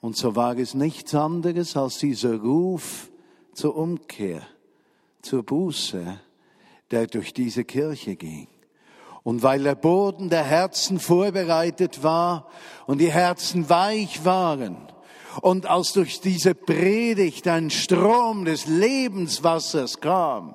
Und 0.00 0.16
so 0.16 0.36
war 0.36 0.56
es 0.56 0.74
nichts 0.74 1.14
anderes 1.14 1.76
als 1.76 1.98
dieser 1.98 2.36
Ruf, 2.36 3.10
zur 3.54 3.76
Umkehr, 3.76 4.42
zur 5.22 5.42
Buße, 5.42 6.20
der 6.90 7.06
durch 7.06 7.32
diese 7.32 7.64
Kirche 7.64 8.16
ging. 8.16 8.48
Und 9.22 9.42
weil 9.42 9.62
der 9.62 9.74
Boden 9.74 10.28
der 10.28 10.44
Herzen 10.44 11.00
vorbereitet 11.00 12.02
war 12.02 12.48
und 12.86 12.98
die 12.98 13.10
Herzen 13.10 13.70
weich 13.70 14.24
waren 14.24 14.76
und 15.40 15.66
als 15.66 15.92
durch 15.92 16.20
diese 16.20 16.54
Predigt 16.54 17.48
ein 17.48 17.70
Strom 17.70 18.44
des 18.44 18.66
Lebenswassers 18.66 20.00
kam 20.00 20.54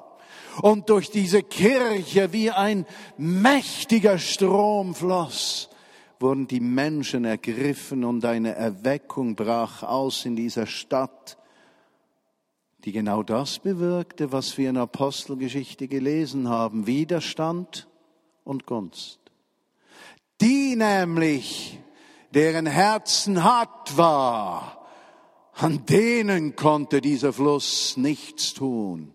und 0.62 0.90
durch 0.90 1.10
diese 1.10 1.44
Kirche 1.44 2.32
wie 2.32 2.52
ein 2.52 2.86
mächtiger 3.18 4.18
Strom 4.18 4.96
floss, 4.96 5.70
wurden 6.20 6.48
die 6.48 6.60
Menschen 6.60 7.26
ergriffen 7.26 8.04
und 8.04 8.26
eine 8.26 8.56
Erweckung 8.56 9.36
brach 9.36 9.84
aus 9.84 10.26
in 10.26 10.36
dieser 10.36 10.66
Stadt, 10.66 11.38
die 12.86 12.92
genau 12.92 13.24
das 13.24 13.60
bewirkte, 13.60 14.32
was 14.32 14.58
wir 14.58 14.70
in 14.70 14.78
Apostelgeschichte 14.78 15.88
gelesen 15.88 16.48
haben, 16.48 16.88
Widerstand 16.88 17.88
und 18.44 18.66
Gunst. 18.66 19.20
Die 20.42 20.76
nämlich, 20.76 21.80
deren 22.34 22.66
Herzen 22.66 23.44
hart 23.44 23.98
war, 23.98 24.88
an 25.54 25.86
denen 25.86 26.56
konnte 26.56 27.02
dieser 27.02 27.34
Fluss 27.34 27.98
nichts 27.98 28.54
tun. 28.54 29.14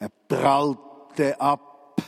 Er 0.00 0.10
prallte 0.28 1.40
ab 1.40 2.02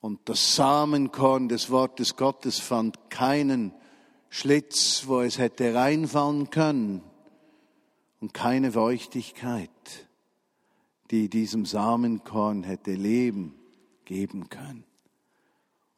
und 0.00 0.20
das 0.28 0.54
Samenkorn 0.54 1.48
des 1.48 1.68
Wortes 1.70 2.14
Gottes 2.14 2.60
fand 2.60 3.10
keinen 3.10 3.74
Schlitz, 4.28 5.02
wo 5.06 5.20
es 5.20 5.38
hätte 5.38 5.74
reinfallen 5.74 6.50
können 6.50 7.02
und 8.20 8.34
keine 8.34 8.72
Feuchtigkeit, 8.72 9.70
die 11.10 11.28
diesem 11.28 11.66
Samenkorn 11.66 12.62
hätte 12.62 12.92
Leben 12.92 13.54
geben 14.04 14.48
können. 14.48 14.84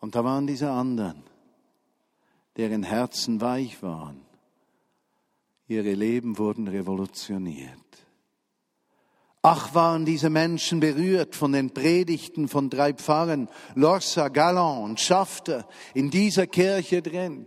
Und 0.00 0.14
da 0.14 0.24
waren 0.24 0.46
diese 0.46 0.70
anderen, 0.70 1.22
deren 2.56 2.82
Herzen 2.82 3.40
weich 3.40 3.82
waren. 3.82 4.20
Ihre 5.66 5.92
Leben 5.92 6.38
wurden 6.38 6.66
revolutioniert. 6.66 7.78
Ach, 9.42 9.74
waren 9.74 10.04
diese 10.04 10.30
Menschen 10.30 10.80
berührt 10.80 11.36
von 11.36 11.52
den 11.52 11.72
Predigten 11.72 12.48
von 12.48 12.70
drei 12.70 12.92
Pfarrern, 12.92 13.48
Lorsa, 13.74 14.28
Galland 14.28 14.84
und 14.84 15.00
Schafter, 15.00 15.68
in 15.94 16.10
dieser 16.10 16.46
Kirche 16.46 17.02
drin. 17.02 17.46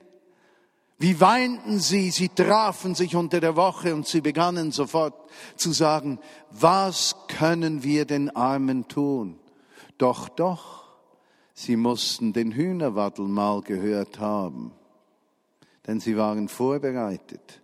Wie 1.02 1.20
weinten 1.20 1.80
sie, 1.80 2.12
sie 2.12 2.30
trafen 2.30 2.94
sich 2.94 3.16
unter 3.16 3.40
der 3.40 3.56
Woche 3.56 3.96
und 3.96 4.06
sie 4.06 4.22
begannen 4.22 4.72
sofort 4.72 5.16
zu 5.56 5.72
sagen, 5.72 6.20
was 6.52 7.16
können 7.28 7.82
wir 7.82 8.06
den 8.06 8.30
Armen 8.36 8.88
tun? 8.88 9.40
Doch, 9.98 10.30
doch, 10.30 10.84
sie 11.56 11.76
mussten 11.76 12.34
den 12.34 12.52
Hühnerwaddel 12.52 13.26
mal 13.26 13.64
gehört 13.64 14.20
haben, 14.20 14.74
denn 15.88 16.00
sie 16.00 16.18
waren 16.18 16.48
vorbereitet 16.48 17.64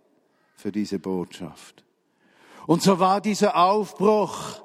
für 0.56 0.72
diese 0.72 0.98
Botschaft. 0.98 1.84
Und 2.66 2.82
so 2.82 2.98
war 2.98 3.20
dieser 3.20 3.56
Aufbruch 3.56 4.60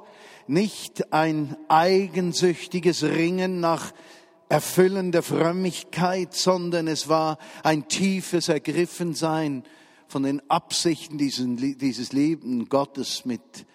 nicht 0.48 1.14
ein 1.14 1.56
eigensüchtiges 1.68 3.04
Ringen 3.04 3.60
nach 3.60 3.94
erfüllender 4.50 5.24
Frömmigkeit, 5.24 6.34
sondern 6.34 6.88
es 6.88 7.10
war 7.10 7.38
ein 7.64 7.88
tiefes 7.88 8.50
Ergriffensein 8.50 9.64
von 10.08 10.24
den 10.24 10.42
Absichten 10.50 11.18
dieses 11.18 12.14
lieben 12.14 12.70
Gottes 12.70 13.26
mit 13.26 13.66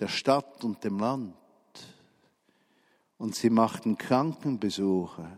der 0.00 0.08
Stadt 0.08 0.64
und 0.64 0.84
dem 0.84 0.98
Land. 0.98 1.34
Und 3.18 3.34
sie 3.34 3.50
machten 3.50 3.98
Krankenbesuche. 3.98 5.36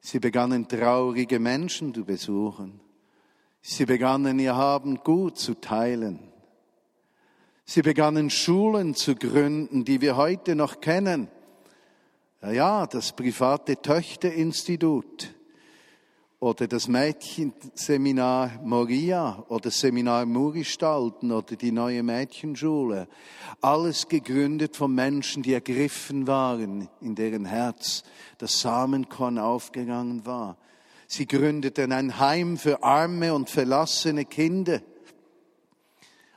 Sie 0.00 0.18
begannen 0.18 0.66
traurige 0.66 1.38
Menschen 1.38 1.94
zu 1.94 2.04
besuchen. 2.04 2.80
Sie 3.62 3.84
begannen 3.84 4.38
ihr 4.38 4.56
Haben 4.56 4.96
gut 5.04 5.38
zu 5.38 5.54
teilen. 5.54 6.32
Sie 7.64 7.82
begannen 7.82 8.30
Schulen 8.30 8.94
zu 8.94 9.14
gründen, 9.14 9.84
die 9.84 10.00
wir 10.00 10.16
heute 10.16 10.56
noch 10.56 10.80
kennen 10.80 11.28
ja, 12.48 12.86
das 12.86 13.12
private 13.12 13.76
Töchterinstitut 13.80 15.34
oder 16.38 16.66
das 16.66 16.88
Mädchenseminar 16.88 18.60
Moria 18.64 19.44
oder 19.48 19.64
das 19.64 19.80
Seminar 19.80 20.24
Muristalten 20.24 21.32
oder 21.32 21.54
die 21.54 21.70
neue 21.70 22.02
Mädchenschule. 22.02 23.08
Alles 23.60 24.08
gegründet 24.08 24.74
von 24.74 24.94
Menschen, 24.94 25.42
die 25.42 25.52
ergriffen 25.52 26.26
waren, 26.26 26.88
in 27.02 27.14
deren 27.14 27.44
Herz 27.44 28.04
das 28.38 28.58
Samenkorn 28.60 29.38
aufgegangen 29.38 30.24
war. 30.24 30.56
Sie 31.06 31.26
gründeten 31.26 31.92
ein 31.92 32.18
Heim 32.18 32.56
für 32.56 32.82
arme 32.82 33.34
und 33.34 33.50
verlassene 33.50 34.24
Kinder 34.24 34.80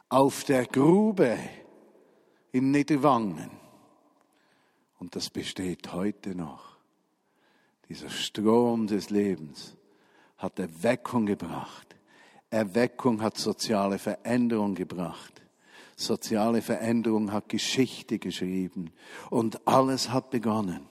auf 0.09 0.43
der 0.43 0.65
Grube 0.65 1.37
in 2.51 2.71
Niederwangen. 2.71 3.62
Und 5.03 5.17
das 5.17 5.29
besteht 5.29 5.91
heute 5.91 6.33
noch. 6.33 6.77
Dieser 7.89 8.09
Strom 8.09 8.87
des 8.87 9.09
Lebens 9.09 9.75
hat 10.37 10.57
Erweckung 10.59 11.25
gebracht. 11.25 11.97
Erweckung 12.49 13.21
hat 13.21 13.37
soziale 13.37 13.99
Veränderung 13.99 14.75
gebracht. 14.75 15.41
Soziale 15.97 16.61
Veränderung 16.61 17.33
hat 17.33 17.49
Geschichte 17.49 18.17
geschrieben. 18.17 18.93
Und 19.29 19.67
alles 19.67 20.09
hat 20.09 20.29
begonnen, 20.29 20.85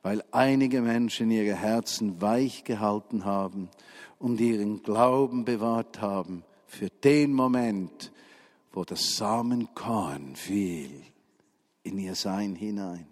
weil 0.00 0.24
einige 0.30 0.80
Menschen 0.80 1.30
ihre 1.30 1.54
Herzen 1.54 2.18
weich 2.22 2.64
gehalten 2.64 3.26
haben 3.26 3.68
und 4.18 4.40
ihren 4.40 4.82
Glauben 4.82 5.44
bewahrt 5.44 6.00
haben 6.00 6.44
für 6.66 6.88
den 6.88 7.34
Moment, 7.34 8.10
wo 8.72 8.86
das 8.86 9.16
Samenkorn 9.16 10.34
fiel 10.34 11.02
in 11.82 11.98
ihr 11.98 12.14
Sein 12.14 12.54
hinein. 12.54 13.06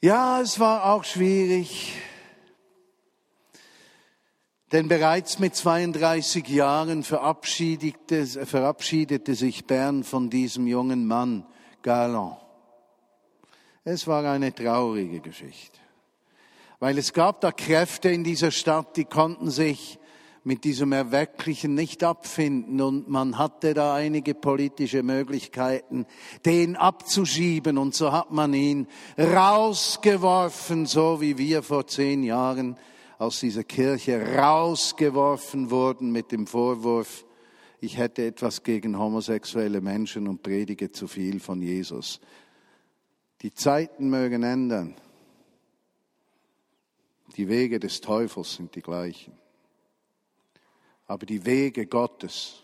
Ja, 0.00 0.40
es 0.40 0.60
war 0.60 0.92
auch 0.92 1.02
schwierig, 1.02 1.92
denn 4.70 4.86
bereits 4.86 5.40
mit 5.40 5.56
32 5.56 6.46
Jahren 6.46 7.02
verabschiedete, 7.02 8.24
verabschiedete 8.46 9.34
sich 9.34 9.66
Bern 9.66 10.04
von 10.04 10.30
diesem 10.30 10.68
jungen 10.68 11.08
Mann, 11.08 11.44
Galland. 11.82 12.36
Es 13.82 14.06
war 14.06 14.24
eine 14.24 14.54
traurige 14.54 15.18
Geschichte, 15.18 15.80
weil 16.78 16.96
es 16.96 17.12
gab 17.12 17.40
da 17.40 17.50
Kräfte 17.50 18.08
in 18.08 18.22
dieser 18.22 18.52
Stadt, 18.52 18.96
die 18.96 19.04
konnten 19.04 19.50
sich 19.50 19.98
mit 20.44 20.64
diesem 20.64 20.92
Erwecklichen 20.92 21.74
nicht 21.74 22.04
abfinden 22.04 22.80
und 22.80 23.08
man 23.08 23.38
hatte 23.38 23.74
da 23.74 23.94
einige 23.94 24.34
politische 24.34 25.02
Möglichkeiten, 25.02 26.06
den 26.44 26.76
abzuschieben 26.76 27.78
und 27.78 27.94
so 27.94 28.12
hat 28.12 28.30
man 28.30 28.54
ihn 28.54 28.86
rausgeworfen, 29.18 30.86
so 30.86 31.20
wie 31.20 31.38
wir 31.38 31.62
vor 31.62 31.86
zehn 31.86 32.22
Jahren 32.22 32.76
aus 33.18 33.40
dieser 33.40 33.64
Kirche 33.64 34.36
rausgeworfen 34.36 35.70
wurden 35.70 36.12
mit 36.12 36.32
dem 36.32 36.46
Vorwurf, 36.46 37.24
ich 37.80 37.96
hätte 37.96 38.26
etwas 38.26 38.64
gegen 38.64 38.98
homosexuelle 38.98 39.80
Menschen 39.80 40.26
und 40.26 40.42
predige 40.42 40.90
zu 40.90 41.06
viel 41.06 41.38
von 41.38 41.62
Jesus. 41.62 42.20
Die 43.42 43.54
Zeiten 43.54 44.10
mögen 44.10 44.42
ändern. 44.42 44.96
Die 47.36 47.48
Wege 47.48 47.78
des 47.78 48.00
Teufels 48.00 48.54
sind 48.54 48.74
die 48.74 48.82
gleichen. 48.82 49.32
Aber 51.08 51.26
die 51.26 51.44
Wege 51.44 51.86
Gottes 51.86 52.62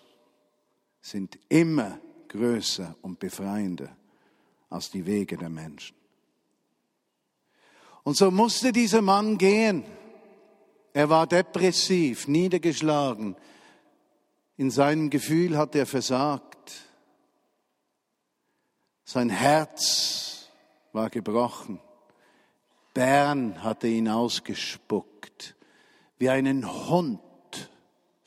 sind 1.00 1.38
immer 1.48 1.98
größer 2.28 2.94
und 3.02 3.18
befreiender 3.18 3.96
als 4.68 4.90
die 4.90 5.04
Wege 5.04 5.37
der 5.37 5.48
Menschen. 5.48 5.96
Und 8.02 8.16
so 8.16 8.30
musste 8.30 8.70
dieser 8.70 9.00
Mann 9.00 9.38
gehen. 9.38 9.83
Er 10.92 11.09
war 11.09 11.26
depressiv, 11.26 12.28
niedergeschlagen. 12.28 13.35
In 14.59 14.70
seinem 14.70 15.09
Gefühl 15.09 15.57
hat 15.57 15.74
er 15.74 15.87
versagt. 15.87 16.72
Sein 19.04 19.30
Herz 19.30 20.50
war 20.92 21.09
gebrochen. 21.09 21.80
Bern 22.92 23.62
hatte 23.62 23.88
ihn 23.88 24.09
ausgespuckt, 24.09 25.57
wie 26.18 26.28
einen 26.28 26.88
Hund 26.88 27.20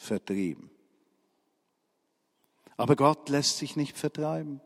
vertrieben. 0.08 0.70
Aber 2.78 2.96
Gott 2.96 3.30
lässt 3.30 3.58
sich 3.58 3.76
nicht 3.76 3.98
vertreiben. 3.98 4.62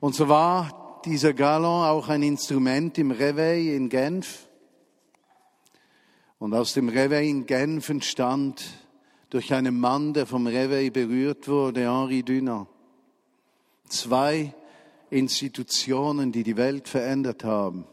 Und 0.00 0.14
so 0.14 0.28
war 0.28 1.00
dieser 1.04 1.34
Galon 1.34 1.84
auch 1.84 2.08
ein 2.08 2.22
Instrument 2.22 2.98
im 2.98 3.10
Reveil 3.10 3.68
in 3.68 3.88
Genf. 3.88 4.48
Und 6.38 6.54
aus 6.54 6.72
dem 6.72 6.88
Reveil 6.88 7.26
in 7.26 7.46
Genf 7.46 7.88
entstand 7.88 8.64
durch 9.30 9.52
einen 9.52 9.78
Mann, 9.78 10.14
der 10.14 10.26
vom 10.26 10.46
Reveil 10.46 10.90
berührt 10.90 11.48
wurde, 11.48 11.82
Henri 11.82 12.22
Dunant. 12.22 12.68
Zwei 13.88 14.54
Institutionen, 15.10 16.32
die 16.32 16.42
die 16.42 16.56
Welt 16.56 16.88
verändert 16.88 17.44
haben. 17.44 17.86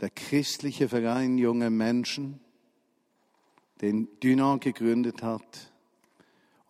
Der 0.00 0.10
christliche 0.10 0.88
Verein 0.88 1.38
junger 1.38 1.70
Menschen 1.70 2.40
den 3.80 4.08
Dunant 4.20 4.62
gegründet 4.62 5.22
hat 5.22 5.72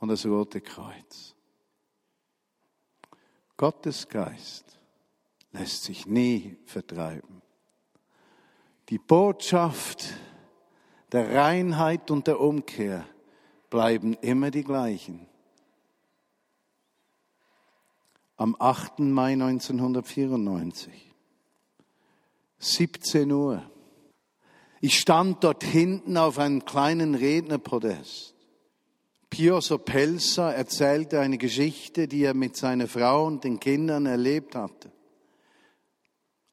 und 0.01 0.09
das 0.09 0.27
Rote 0.27 0.61
Kreuz. 0.61 1.35
Gottes 3.57 4.09
Geist 4.09 4.79
lässt 5.53 5.85
sich 5.85 6.07
nie 6.07 6.57
vertreiben. 6.65 7.43
Die 8.89 8.99
Botschaft 8.99 10.15
der 11.13 11.35
Reinheit 11.35 12.11
und 12.11 12.27
der 12.27 12.41
Umkehr 12.41 13.05
bleiben 13.71 14.15
immer 14.21 14.51
die 14.51 14.65
gleichen. 14.65 15.27
Am 18.37 18.55
8. 18.59 19.01
Mai 19.01 19.33
1994, 19.33 21.13
17 22.59 23.33
Uhr, 23.33 23.69
ich 24.81 24.99
stand 24.99 25.43
dort 25.45 25.65
hinten 25.65 26.17
auf 26.17 26.39
einem 26.39 26.65
kleinen 26.65 27.15
Rednerpodest. 27.15 28.35
Pio 29.31 29.61
Sopelsa 29.61 30.53
erzählte 30.53 31.21
eine 31.21 31.39
Geschichte, 31.39 32.09
die 32.09 32.25
er 32.25 32.35
mit 32.35 32.57
seiner 32.57 32.89
Frau 32.89 33.27
und 33.27 33.45
den 33.45 33.61
Kindern 33.61 34.07
erlebt 34.07 34.55
hatte. 34.55 34.91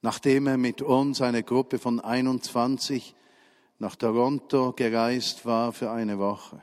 Nachdem 0.02 0.46
er 0.46 0.58
mit 0.58 0.82
uns, 0.82 1.22
eine 1.22 1.42
Gruppe 1.42 1.78
von 1.78 2.00
21, 2.00 3.14
nach 3.78 3.96
Toronto 3.96 4.72
gereist 4.72 5.44
war 5.46 5.72
für 5.72 5.90
eine 5.90 6.18
Woche. 6.18 6.60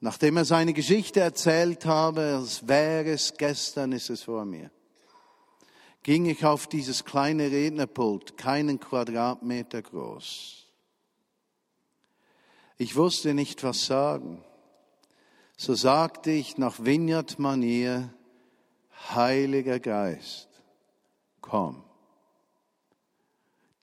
Nachdem 0.00 0.36
er 0.36 0.44
seine 0.44 0.72
Geschichte 0.72 1.20
erzählt 1.20 1.86
habe, 1.86 2.36
als 2.36 2.66
wäre 2.66 3.10
es 3.10 3.34
gestern, 3.36 3.92
ist 3.92 4.10
es 4.10 4.24
vor 4.24 4.44
mir, 4.44 4.70
ging 6.02 6.26
ich 6.26 6.44
auf 6.44 6.66
dieses 6.66 7.04
kleine 7.04 7.50
Rednerpult, 7.50 8.36
keinen 8.36 8.80
Quadratmeter 8.80 9.82
groß. 9.82 10.66
Ich 12.78 12.96
wusste 12.96 13.34
nicht, 13.34 13.62
was 13.62 13.86
sagen. 13.86 14.42
So 15.56 15.74
sagte 15.74 16.32
ich 16.32 16.58
nach 16.58 16.84
Vineyard-Manier, 16.84 18.12
Heiliger 19.10 19.78
Geist, 19.78 20.48
komm. 21.40 21.84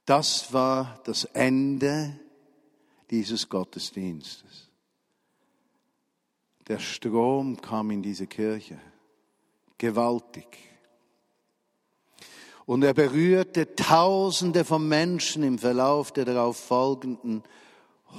Das 0.06 0.52
war 0.54 1.00
das 1.06 1.26
Ende 1.26 2.20
dieses 3.10 3.48
Gottesdienstes. 3.48 4.70
Der 6.68 6.80
Strom 6.80 7.60
kam 7.62 7.92
in 7.92 8.02
diese 8.02 8.28
Kirche. 8.28 8.80
Gewaltig. 9.78 10.69
Und 12.70 12.84
er 12.84 12.94
berührte 12.94 13.74
Tausende 13.74 14.64
von 14.64 14.88
Menschen 14.88 15.42
im 15.42 15.58
Verlauf 15.58 16.12
der 16.12 16.26
darauf 16.26 16.56
folgenden 16.56 17.42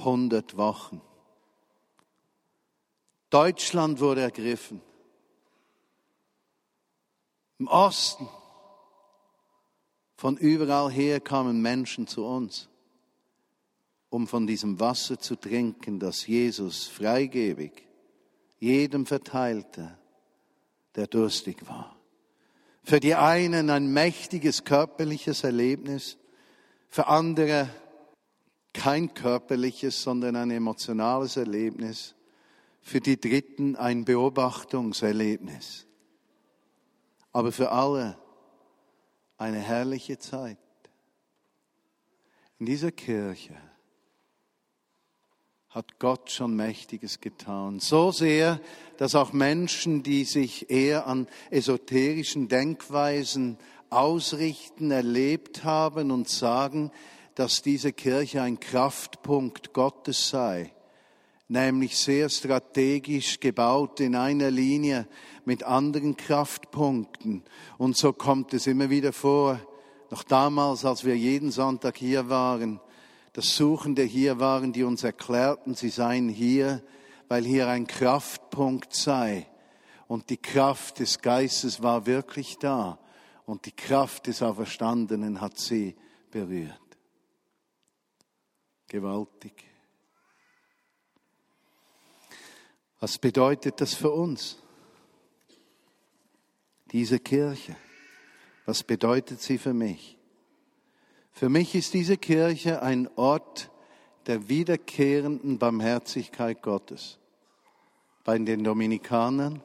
hundert 0.03 0.57
Wochen. 0.57 0.99
Deutschland 3.29 4.01
wurde 4.01 4.19
ergriffen. 4.19 4.81
Im 7.59 7.69
Osten. 7.69 8.27
Von 10.17 10.35
überall 10.35 10.91
her 10.91 11.21
kamen 11.21 11.61
Menschen 11.61 12.05
zu 12.05 12.25
uns, 12.25 12.67
um 14.09 14.27
von 14.27 14.47
diesem 14.47 14.81
Wasser 14.81 15.17
zu 15.17 15.37
trinken, 15.37 15.97
das 15.97 16.27
Jesus 16.27 16.89
freigebig 16.89 17.87
jedem 18.59 19.05
verteilte, 19.05 19.97
der 20.95 21.07
durstig 21.07 21.65
war. 21.69 22.00
Für 22.83 22.99
die 22.99 23.15
einen 23.15 23.69
ein 23.69 23.93
mächtiges 23.93 24.63
körperliches 24.63 25.43
Erlebnis, 25.43 26.17
für 26.87 27.07
andere 27.07 27.69
kein 28.73 29.13
körperliches, 29.13 30.01
sondern 30.01 30.35
ein 30.35 30.51
emotionales 30.51 31.37
Erlebnis, 31.37 32.15
für 32.81 32.99
die 32.99 33.19
Dritten 33.19 33.75
ein 33.75 34.05
Beobachtungserlebnis. 34.05 35.85
Aber 37.31 37.51
für 37.51 37.71
alle 37.71 38.17
eine 39.37 39.59
herrliche 39.59 40.17
Zeit. 40.17 40.57
In 42.59 42.65
dieser 42.65 42.91
Kirche 42.91 43.55
hat 45.71 45.99
Gott 45.99 46.29
schon 46.29 46.53
Mächtiges 46.57 47.21
getan. 47.21 47.79
So 47.79 48.11
sehr, 48.11 48.59
dass 48.97 49.15
auch 49.15 49.31
Menschen, 49.31 50.03
die 50.03 50.25
sich 50.25 50.69
eher 50.69 51.07
an 51.07 51.27
esoterischen 51.49 52.49
Denkweisen 52.49 53.57
ausrichten, 53.89 54.91
erlebt 54.91 55.63
haben 55.63 56.11
und 56.11 56.27
sagen, 56.27 56.91
dass 57.35 57.61
diese 57.61 57.93
Kirche 57.93 58.41
ein 58.41 58.59
Kraftpunkt 58.59 59.71
Gottes 59.71 60.27
sei, 60.27 60.73
nämlich 61.47 61.97
sehr 61.97 62.27
strategisch 62.27 63.39
gebaut 63.39 64.01
in 64.01 64.17
einer 64.17 64.51
Linie 64.51 65.07
mit 65.45 65.63
anderen 65.63 66.17
Kraftpunkten. 66.17 67.43
Und 67.77 67.95
so 67.95 68.11
kommt 68.11 68.53
es 68.53 68.67
immer 68.67 68.89
wieder 68.89 69.13
vor, 69.13 69.61
noch 70.09 70.23
damals, 70.23 70.83
als 70.83 71.05
wir 71.05 71.15
jeden 71.15 71.49
Sonntag 71.49 71.95
hier 71.95 72.27
waren, 72.27 72.81
dass 73.33 73.55
Suchende 73.55 74.03
hier 74.03 74.39
waren, 74.39 74.73
die 74.73 74.83
uns 74.83 75.03
erklärten, 75.03 75.75
sie 75.75 75.89
seien 75.89 76.29
hier, 76.29 76.83
weil 77.27 77.45
hier 77.45 77.67
ein 77.67 77.87
Kraftpunkt 77.87 78.93
sei. 78.93 79.47
Und 80.07 80.29
die 80.29 80.37
Kraft 80.37 80.99
des 80.99 81.19
Geistes 81.21 81.81
war 81.81 82.05
wirklich 82.05 82.57
da. 82.57 82.99
Und 83.45 83.65
die 83.65 83.71
Kraft 83.71 84.27
des 84.27 84.41
Auferstandenen 84.41 85.39
hat 85.39 85.57
sie 85.57 85.95
berührt. 86.29 86.77
Gewaltig. 88.87 89.63
Was 92.99 93.17
bedeutet 93.17 93.79
das 93.79 93.93
für 93.93 94.11
uns? 94.11 94.61
Diese 96.91 97.19
Kirche. 97.19 97.75
Was 98.65 98.83
bedeutet 98.83 99.41
sie 99.41 99.57
für 99.57 99.73
mich? 99.73 100.17
Für 101.31 101.49
mich 101.49 101.75
ist 101.75 101.93
diese 101.93 102.17
Kirche 102.17 102.81
ein 102.81 103.09
Ort 103.15 103.71
der 104.27 104.47
wiederkehrenden 104.49 105.57
Barmherzigkeit 105.57 106.61
Gottes. 106.61 107.17
Bei 108.23 108.37
den 108.37 108.63
Dominikanern. 108.63 109.63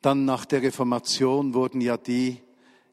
Dann 0.00 0.24
nach 0.24 0.44
der 0.44 0.62
Reformation 0.62 1.54
wurden 1.54 1.80
ja 1.80 1.96
die 1.96 2.40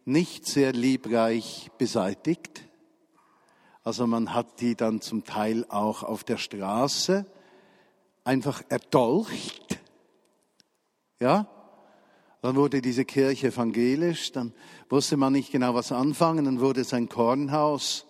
nicht 0.06 0.46
sehr 0.48 0.74
liebreich 0.74 1.70
beseitigt. 1.78 2.64
Also 3.84 4.08
man 4.08 4.34
hat 4.34 4.60
die 4.62 4.76
dann 4.76 5.02
zum 5.02 5.24
Teil 5.24 5.66
auch 5.70 6.02
auf 6.02 6.24
der 6.24 6.38
Straße 6.38 7.28
einfach 8.24 8.64
erdolcht. 8.70 9.80
Ja? 11.20 11.48
Dann 12.46 12.58
wurde 12.58 12.80
diese 12.80 13.06
Kirche 13.06 13.48
evangelisch, 13.48 14.32
dann 14.32 14.54
wusste 14.88 15.18
man 15.18 15.34
nicht 15.34 15.52
genau, 15.52 15.74
was 15.74 15.92
anfangen, 15.92 16.46
dann 16.46 16.60
wurde 16.60 16.82
es 16.82 16.94
ein 16.94 17.10
Kornhaus. 17.10 18.06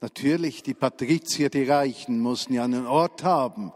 Natürlich, 0.00 0.62
die 0.62 0.74
Patrizier, 0.74 1.50
die 1.50 1.64
Reichen, 1.64 2.20
mussten 2.20 2.54
ja 2.54 2.62
einen 2.62 2.86
Ort 2.86 3.24
haben, 3.24 3.72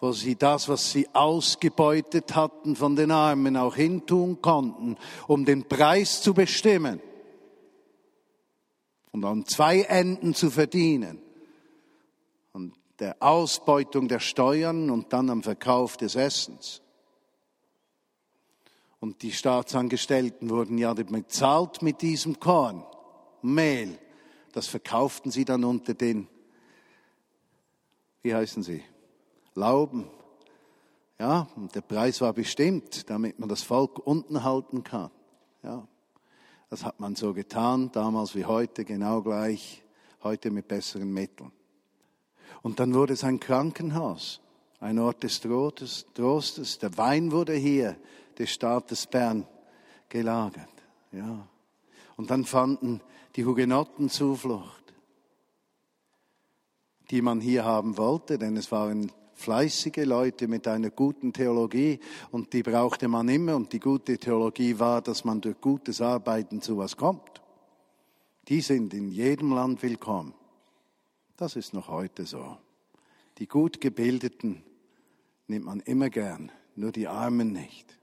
wo 0.00 0.10
sie 0.10 0.34
das, 0.34 0.68
was 0.68 0.90
sie 0.90 1.06
ausgebeutet 1.12 2.34
hatten 2.34 2.74
von 2.74 2.96
den 2.96 3.12
Armen, 3.12 3.56
auch 3.56 3.76
hintun 3.76 4.42
konnten, 4.42 4.96
um 5.28 5.44
den 5.44 5.68
Preis 5.68 6.20
zu 6.20 6.34
bestimmen 6.34 7.00
und 9.12 9.24
an 9.24 9.46
zwei 9.46 9.82
Enden 9.82 10.34
zu 10.34 10.50
verdienen. 10.50 11.22
An 12.54 12.72
der 12.98 13.14
Ausbeutung 13.20 14.08
der 14.08 14.18
Steuern 14.18 14.90
und 14.90 15.12
dann 15.12 15.30
am 15.30 15.44
Verkauf 15.44 15.96
des 15.96 16.16
Essens. 16.16 16.82
Und 19.02 19.22
die 19.22 19.32
Staatsangestellten 19.32 20.48
wurden 20.48 20.78
ja 20.78 20.94
bezahlt 20.94 21.82
mit 21.82 22.02
diesem 22.02 22.38
Korn, 22.38 22.84
Mehl. 23.42 23.98
Das 24.52 24.68
verkauften 24.68 25.32
sie 25.32 25.44
dann 25.44 25.64
unter 25.64 25.92
den, 25.92 26.28
wie 28.22 28.32
heißen 28.32 28.62
sie, 28.62 28.84
Lauben. 29.56 30.08
Ja, 31.18 31.48
und 31.56 31.74
der 31.74 31.80
Preis 31.80 32.20
war 32.20 32.32
bestimmt, 32.32 33.10
damit 33.10 33.40
man 33.40 33.48
das 33.48 33.64
Volk 33.64 33.98
unten 33.98 34.44
halten 34.44 34.84
kann. 34.84 35.10
Ja, 35.64 35.88
das 36.70 36.84
hat 36.84 37.00
man 37.00 37.16
so 37.16 37.34
getan, 37.34 37.90
damals 37.90 38.36
wie 38.36 38.44
heute, 38.44 38.84
genau 38.84 39.20
gleich, 39.20 39.82
heute 40.22 40.52
mit 40.52 40.68
besseren 40.68 41.12
Mitteln. 41.12 41.50
Und 42.62 42.78
dann 42.78 42.94
wurde 42.94 43.14
es 43.14 43.24
ein 43.24 43.40
Krankenhaus, 43.40 44.40
ein 44.78 45.00
Ort 45.00 45.24
des 45.24 45.40
Trostes. 45.40 46.78
Der 46.78 46.96
Wein 46.96 47.32
wurde 47.32 47.54
hier 47.54 47.96
des 48.38 48.50
Staates 48.50 49.06
Bern 49.06 49.46
gelagert. 50.08 50.68
Ja. 51.10 51.48
Und 52.16 52.30
dann 52.30 52.44
fanden 52.44 53.00
die 53.36 53.44
Hugenotten 53.44 54.08
Zuflucht, 54.08 54.94
die 57.10 57.22
man 57.22 57.40
hier 57.40 57.64
haben 57.64 57.96
wollte, 57.96 58.38
denn 58.38 58.56
es 58.56 58.70
waren 58.70 59.10
fleißige 59.34 60.04
Leute 60.04 60.46
mit 60.46 60.68
einer 60.68 60.90
guten 60.90 61.32
Theologie 61.32 61.98
und 62.30 62.52
die 62.52 62.62
brauchte 62.62 63.08
man 63.08 63.28
immer 63.28 63.56
und 63.56 63.72
die 63.72 63.80
gute 63.80 64.18
Theologie 64.18 64.78
war, 64.78 65.02
dass 65.02 65.24
man 65.24 65.40
durch 65.40 65.60
gutes 65.60 66.00
Arbeiten 66.00 66.60
zu 66.60 66.76
was 66.78 66.96
kommt. 66.96 67.42
Die 68.48 68.60
sind 68.60 68.94
in 68.94 69.08
jedem 69.08 69.52
Land 69.52 69.82
willkommen. 69.82 70.34
Das 71.36 71.56
ist 71.56 71.72
noch 71.72 71.88
heute 71.88 72.26
so. 72.26 72.58
Die 73.38 73.48
gut 73.48 73.80
gebildeten 73.80 74.62
nimmt 75.48 75.64
man 75.64 75.80
immer 75.80 76.10
gern, 76.10 76.52
nur 76.76 76.92
die 76.92 77.08
Armen 77.08 77.52
nicht 77.52 77.98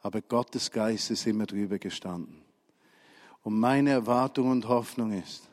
aber 0.00 0.22
Gottes 0.22 0.70
Geist 0.70 1.10
ist 1.10 1.26
immer 1.26 1.46
drüber 1.46 1.78
gestanden. 1.78 2.42
Und 3.42 3.58
meine 3.58 3.90
Erwartung 3.90 4.50
und 4.50 4.68
Hoffnung 4.68 5.12
ist, 5.12 5.48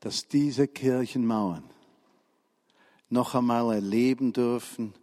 dass 0.00 0.28
diese 0.28 0.66
Kirchenmauern 0.66 1.64
noch 3.08 3.34
einmal 3.34 3.74
erleben 3.74 4.32
dürfen, 4.32 4.94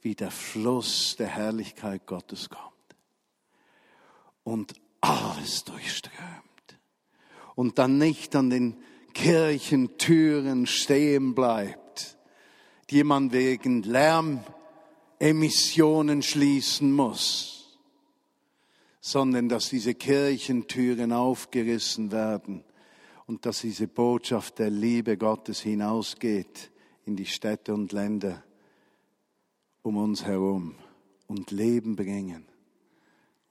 wie 0.00 0.14
der 0.14 0.30
Fluss 0.30 1.16
der 1.16 1.28
Herrlichkeit 1.28 2.06
Gottes 2.06 2.48
kommt. 2.48 2.64
Und 4.44 4.74
alles 5.00 5.64
durchströmt. 5.64 6.14
Und 7.54 7.78
dann 7.78 7.98
nicht 7.98 8.34
an 8.36 8.50
den 8.50 8.76
Kirchentüren 9.14 10.66
stehen 10.66 11.34
bleibt, 11.34 12.18
die 12.90 13.02
man 13.02 13.32
wegen 13.32 13.82
Lärmemissionen 13.82 16.22
schließen 16.22 16.92
muss, 16.92 17.55
sondern 19.06 19.48
dass 19.48 19.68
diese 19.68 19.94
Kirchentüren 19.94 21.12
aufgerissen 21.12 22.10
werden 22.10 22.64
und 23.26 23.46
dass 23.46 23.60
diese 23.60 23.86
Botschaft 23.86 24.58
der 24.58 24.68
Liebe 24.68 25.16
Gottes 25.16 25.60
hinausgeht 25.60 26.72
in 27.04 27.14
die 27.14 27.26
Städte 27.26 27.72
und 27.72 27.92
Länder 27.92 28.42
um 29.82 29.96
uns 29.96 30.24
herum 30.24 30.74
und 31.28 31.52
Leben 31.52 31.94
bringen 31.94 32.46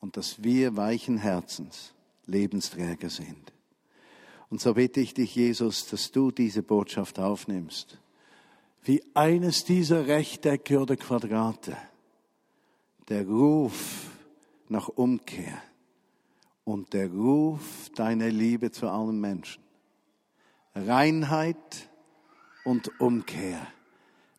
und 0.02 0.18
dass 0.18 0.44
wir 0.44 0.76
weichen 0.76 1.18
Herzens 1.20 1.94
Lebensträger 2.26 3.10
sind. 3.10 3.54
Und 4.50 4.60
so 4.60 4.74
bitte 4.74 5.00
ich 5.00 5.14
dich, 5.14 5.36
Jesus, 5.36 5.88
dass 5.88 6.12
du 6.12 6.32
diese 6.32 6.64
Botschaft 6.64 7.18
aufnimmst, 7.18 7.98
wie 8.84 9.02
eines 9.14 9.64
dieser 9.64 10.06
Rechtecke 10.06 10.82
oder 10.82 10.98
Quadrate, 10.98 11.78
der 13.08 13.26
Ruf 13.26 14.15
nach 14.70 14.88
Umkehr 14.88 15.62
und 16.64 16.94
der 16.94 17.10
Ruf 17.12 17.90
deiner 17.96 18.30
Liebe 18.30 18.72
zu 18.72 18.90
allen 18.90 19.20
Menschen. 19.20 19.64
Reinheit 20.74 21.90
und 22.64 23.00
Umkehr 23.00 23.68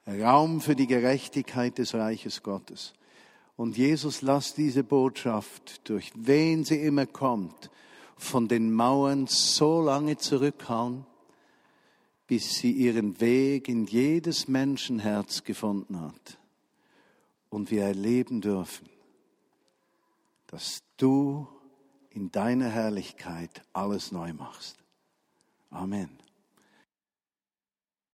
Raum 0.07 0.61
für 0.61 0.77
die 0.77 0.87
Gerechtigkeit 0.87 1.79
des 1.79 1.95
Reiches 1.95 2.43
Gottes. 2.43 2.95
Und 3.57 3.77
Jesus 3.77 4.23
lass 4.23 4.55
diese 4.55 4.85
Botschaft, 4.85 5.89
durch 5.89 6.13
wen 6.15 6.65
sie 6.65 6.81
immer 6.81 7.07
kommt, 7.07 7.71
von 8.17 8.49
den 8.49 8.73
Mauern 8.73 9.27
so 9.27 9.81
lange 9.83 10.17
zurückhauen, 10.17 11.07
bis 12.27 12.57
sie 12.57 12.71
ihren 12.71 13.21
Weg 13.21 13.69
in 13.69 13.87
jedes 13.87 14.47
Menschenherz 14.47 15.43
gefunden 15.43 16.01
hat. 16.01 16.39
Und 17.49 17.71
wir 17.71 17.85
erleben 17.85 18.41
dürfen, 18.41 18.89
dass 20.57 20.83
du 20.97 21.47
in 22.09 22.33
deiner 22.33 22.71
Herrlichkeit 22.71 23.61
alles 23.75 24.11
neu 24.11 24.33
machst. 24.33 24.83
Amen. 25.69 26.09